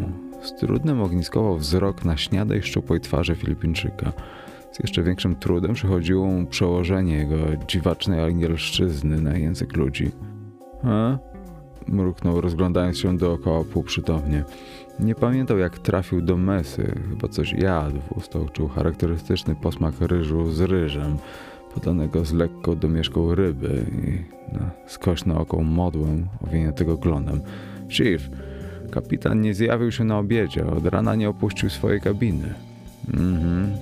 Z 0.43 0.55
trudem 0.55 1.03
ogniskował 1.03 1.57
wzrok 1.57 2.05
na 2.05 2.17
śniadej 2.17 2.63
szczupłej 2.63 3.01
twarzy 3.01 3.35
Filipińczyka. 3.35 4.13
Z 4.73 4.81
jeszcze 4.81 5.03
większym 5.03 5.37
trudem 5.37 5.75
przychodziło 5.75 6.27
mu 6.27 6.47
przełożenie 6.47 7.17
jego 7.17 7.37
dziwacznej 7.69 8.25
angielszczyzny 8.25 9.21
na 9.21 9.37
język 9.37 9.77
ludzi. 9.77 10.11
A? 10.83 11.19
Mruknął, 11.89 12.41
rozglądając 12.41 12.99
się 12.99 13.19
dookoła 13.19 13.65
półprzytomnie. 13.65 14.45
Nie 15.01 15.15
pamiętał, 15.15 15.59
jak 15.59 15.79
trafił 15.79 16.21
do 16.21 16.37
mesy. 16.37 16.95
Chyba 17.11 17.29
coś 17.29 17.53
jadł. 17.53 18.01
W 18.01 18.13
ustach 18.13 18.53
czuł 18.53 18.69
charakterystyczny 18.69 19.55
posmak 19.55 19.95
ryżu 20.01 20.53
z 20.53 20.61
ryżem, 20.61 21.17
podanego 21.75 22.25
z 22.25 22.33
lekko 22.33 22.77
domieszką 22.77 23.35
ryby 23.35 23.87
i 23.93 24.35
na 24.55 24.71
skośną 24.87 25.39
oką 25.39 25.63
modłę 25.63 26.09
owiniętego 26.47 26.97
glonem. 26.97 27.41
Chief, 27.89 28.31
kapitan 28.91 29.41
nie 29.41 29.55
zjawił 29.55 29.93
się 29.93 30.05
na 30.05 30.19
obiedzie. 30.19 30.67
Od 30.67 30.87
rana 30.87 31.15
nie 31.15 31.29
opuścił 31.29 31.71
swojej 31.71 32.01
kabiny. 32.01 32.55
Mhm. 33.15 33.73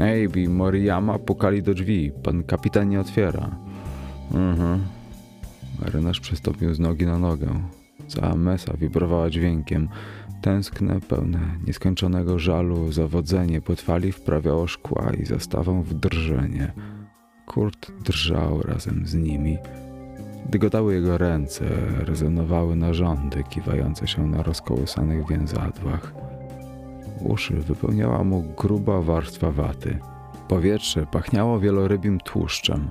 Ejbi, 0.00 0.48
Moriyama 0.48 1.18
pukali 1.18 1.62
do 1.62 1.74
drzwi. 1.74 2.12
Pan 2.22 2.42
kapitan 2.42 2.88
nie 2.88 3.00
otwiera. 3.00 3.50
Mhm. 4.34 4.80
Marynarz 5.80 6.20
przystąpił 6.20 6.74
z 6.74 6.80
nogi 6.80 7.06
na 7.06 7.18
nogę. 7.18 7.46
Cała 8.08 8.34
mesa 8.34 8.76
wibrowała 8.76 9.30
dźwiękiem. 9.30 9.88
Tęskne, 10.42 11.00
pełne 11.00 11.38
nieskończonego 11.66 12.38
żalu 12.38 12.92
zawodzenie 12.92 13.60
potwali 13.60 14.12
wprawiało 14.12 14.66
szkła 14.66 15.12
i 15.22 15.24
zastawą 15.24 15.82
w 15.82 15.94
drżenie. 15.94 16.72
Kurt 17.46 17.92
drżał 18.04 18.62
razem 18.62 19.06
z 19.06 19.14
nimi. 19.14 19.58
Dygotały 20.50 20.94
jego 20.94 21.18
ręce, 21.18 21.64
rezonowały 21.98 22.76
narządy 22.76 23.42
kiwające 23.42 24.06
się 24.06 24.26
na 24.26 24.42
rozkołysanych 24.42 25.28
więzadłach. 25.28 26.14
Uszy 27.20 27.54
wypełniała 27.54 28.24
mu 28.24 28.42
gruba 28.42 29.00
warstwa 29.00 29.50
waty. 29.50 29.98
Powietrze 30.48 31.06
pachniało 31.06 31.60
wielorybim 31.60 32.18
tłuszczem. 32.20 32.90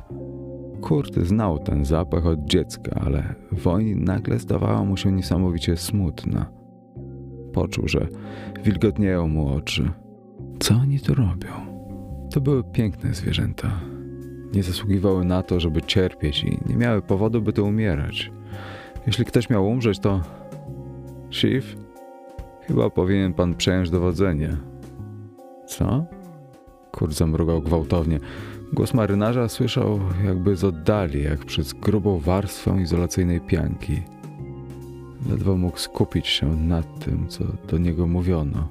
Kurt 0.82 1.20
znał 1.20 1.60
ten 1.60 1.86
zapach 1.86 2.26
od 2.26 2.46
dziecka, 2.46 3.02
ale 3.06 3.36
woń 3.52 3.86
nagle 3.86 4.40
zdawała 4.40 4.84
mu 4.84 4.98
się 4.98 5.12
niesamowicie 5.12 5.78
smutna. 5.78 6.46
Poczuł, 7.54 7.88
że 7.88 8.08
wilgotnieją 8.64 9.28
mu 9.28 9.48
oczy. 9.48 9.92
Co 10.60 10.76
oni 10.76 11.00
tu 11.00 11.16
robią? 11.16 11.52
To 12.32 12.42
były 12.42 12.64
piękne 12.64 13.14
zwierzęta. 13.14 13.93
Nie 14.54 14.64
zasługiwały 14.64 15.26
na 15.26 15.44
to, 15.44 15.60
żeby 15.60 15.82
cierpieć 15.82 16.44
i 16.44 16.60
nie 16.66 16.76
miały 16.76 17.02
powodu, 17.02 17.42
by 17.42 17.54
tu 17.54 17.66
umierać. 17.66 18.32
Jeśli 19.08 19.26
ktoś 19.26 19.50
miał 19.50 19.68
umrzeć, 19.68 20.00
to. 20.00 20.22
Chief? 21.32 21.76
Chyba 22.62 22.90
powinien 22.90 23.34
pan 23.34 23.56
przejąć 23.56 23.90
dowodzenie. 23.90 24.58
Co? 25.68 26.06
Kurt 26.92 27.14
zamrugał 27.14 27.62
gwałtownie. 27.62 28.20
Głos 28.74 28.94
marynarza 28.94 29.50
słyszał 29.50 30.00
jakby 30.26 30.56
z 30.56 30.64
oddali, 30.64 31.24
jak 31.24 31.46
przez 31.46 31.74
grubą 31.74 32.20
warstwę 32.20 32.82
izolacyjnej 32.82 33.42
pianki. 33.42 34.02
Ledwo 35.30 35.58
mógł 35.58 35.78
skupić 35.78 36.28
się 36.28 36.56
nad 36.56 37.06
tym, 37.06 37.28
co 37.28 37.44
do 37.68 37.78
niego 37.78 38.08
mówiono. 38.08 38.70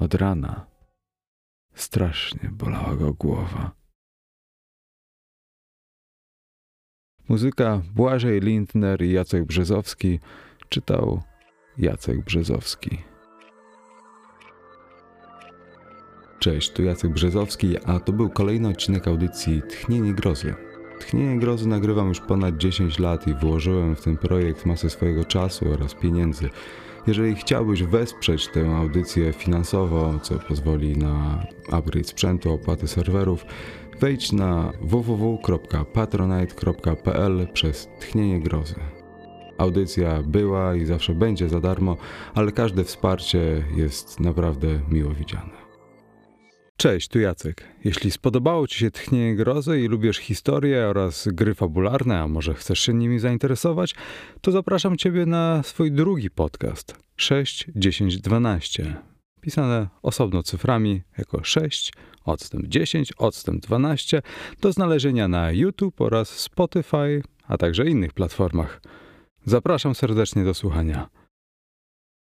Od 0.00 0.14
rana 0.14 0.66
strasznie 1.74 2.50
bolała 2.52 2.94
go 2.96 3.12
głowa. 3.12 3.83
Muzyka 7.28 7.82
Błażej 7.94 8.40
Lindner 8.40 9.02
i 9.02 9.12
Jacek 9.12 9.44
Brzezowski 9.44 10.20
czytał 10.68 11.22
Jacek 11.78 12.24
Brzezowski. 12.24 12.98
Cześć, 16.38 16.72
tu 16.72 16.82
Jacek 16.82 17.12
Brzezowski, 17.12 17.76
a 17.86 18.00
to 18.00 18.12
był 18.12 18.30
kolejny 18.30 18.68
odcinek 18.68 19.08
audycji 19.08 19.62
Tchnienie 19.68 20.14
Grozy. 20.14 20.54
Tchnienie 21.00 21.38
Grozy 21.38 21.68
nagrywam 21.68 22.08
już 22.08 22.20
ponad 22.20 22.56
10 22.56 22.98
lat 22.98 23.26
i 23.26 23.34
włożyłem 23.34 23.96
w 23.96 24.00
ten 24.00 24.16
projekt 24.16 24.66
masę 24.66 24.90
swojego 24.90 25.24
czasu 25.24 25.72
oraz 25.72 25.94
pieniędzy. 25.94 26.50
Jeżeli 27.06 27.34
chciałbyś 27.34 27.82
wesprzeć 27.82 28.48
tę 28.48 28.76
audycję 28.76 29.32
finansowo, 29.32 30.18
co 30.22 30.38
pozwoli 30.38 30.96
na 30.96 31.46
upgrade 31.70 32.08
sprzętu, 32.08 32.52
opłaty 32.52 32.88
serwerów, 32.88 33.44
wejdź 34.00 34.32
na 34.32 34.72
www.patronite.pl 34.80 37.48
przez 37.52 37.88
Tchnienie 38.00 38.40
Grozy. 38.40 38.74
Audycja 39.58 40.22
była 40.22 40.74
i 40.74 40.84
zawsze 40.84 41.14
będzie 41.14 41.48
za 41.48 41.60
darmo, 41.60 41.96
ale 42.34 42.52
każde 42.52 42.84
wsparcie 42.84 43.64
jest 43.76 44.20
naprawdę 44.20 44.80
miło 44.88 45.14
widziane. 45.14 45.64
Cześć, 46.76 47.08
tu 47.08 47.18
Jacek. 47.18 47.64
Jeśli 47.84 48.10
spodobało 48.10 48.66
Ci 48.66 48.78
się 48.78 48.90
Tchnienie 48.90 49.36
Grozy 49.36 49.80
i 49.80 49.88
lubisz 49.88 50.18
historię 50.18 50.86
oraz 50.86 51.28
gry 51.32 51.54
fabularne, 51.54 52.20
a 52.20 52.28
może 52.28 52.54
chcesz 52.54 52.80
się 52.80 52.94
nimi 52.94 53.18
zainteresować, 53.18 53.94
to 54.40 54.52
zapraszam 54.52 54.96
Ciebie 54.96 55.26
na 55.26 55.62
swój 55.62 55.92
drugi 55.92 56.30
podcast 56.30 56.96
6, 57.16 57.66
10, 57.76 58.18
12. 58.18 58.96
Pisane 59.40 59.88
osobno 60.02 60.42
cyframi 60.42 61.02
jako 61.18 61.44
6, 61.44 61.92
odstęp 62.24 62.66
10, 62.66 63.12
odstęp 63.12 63.62
12 63.62 64.22
do 64.60 64.72
znalezienia 64.72 65.28
na 65.28 65.52
YouTube 65.52 66.00
oraz 66.00 66.28
Spotify, 66.28 67.22
a 67.48 67.58
także 67.58 67.86
innych 67.86 68.12
platformach. 68.12 68.80
Zapraszam 69.44 69.94
serdecznie 69.94 70.44
do 70.44 70.54
słuchania. 70.54 71.08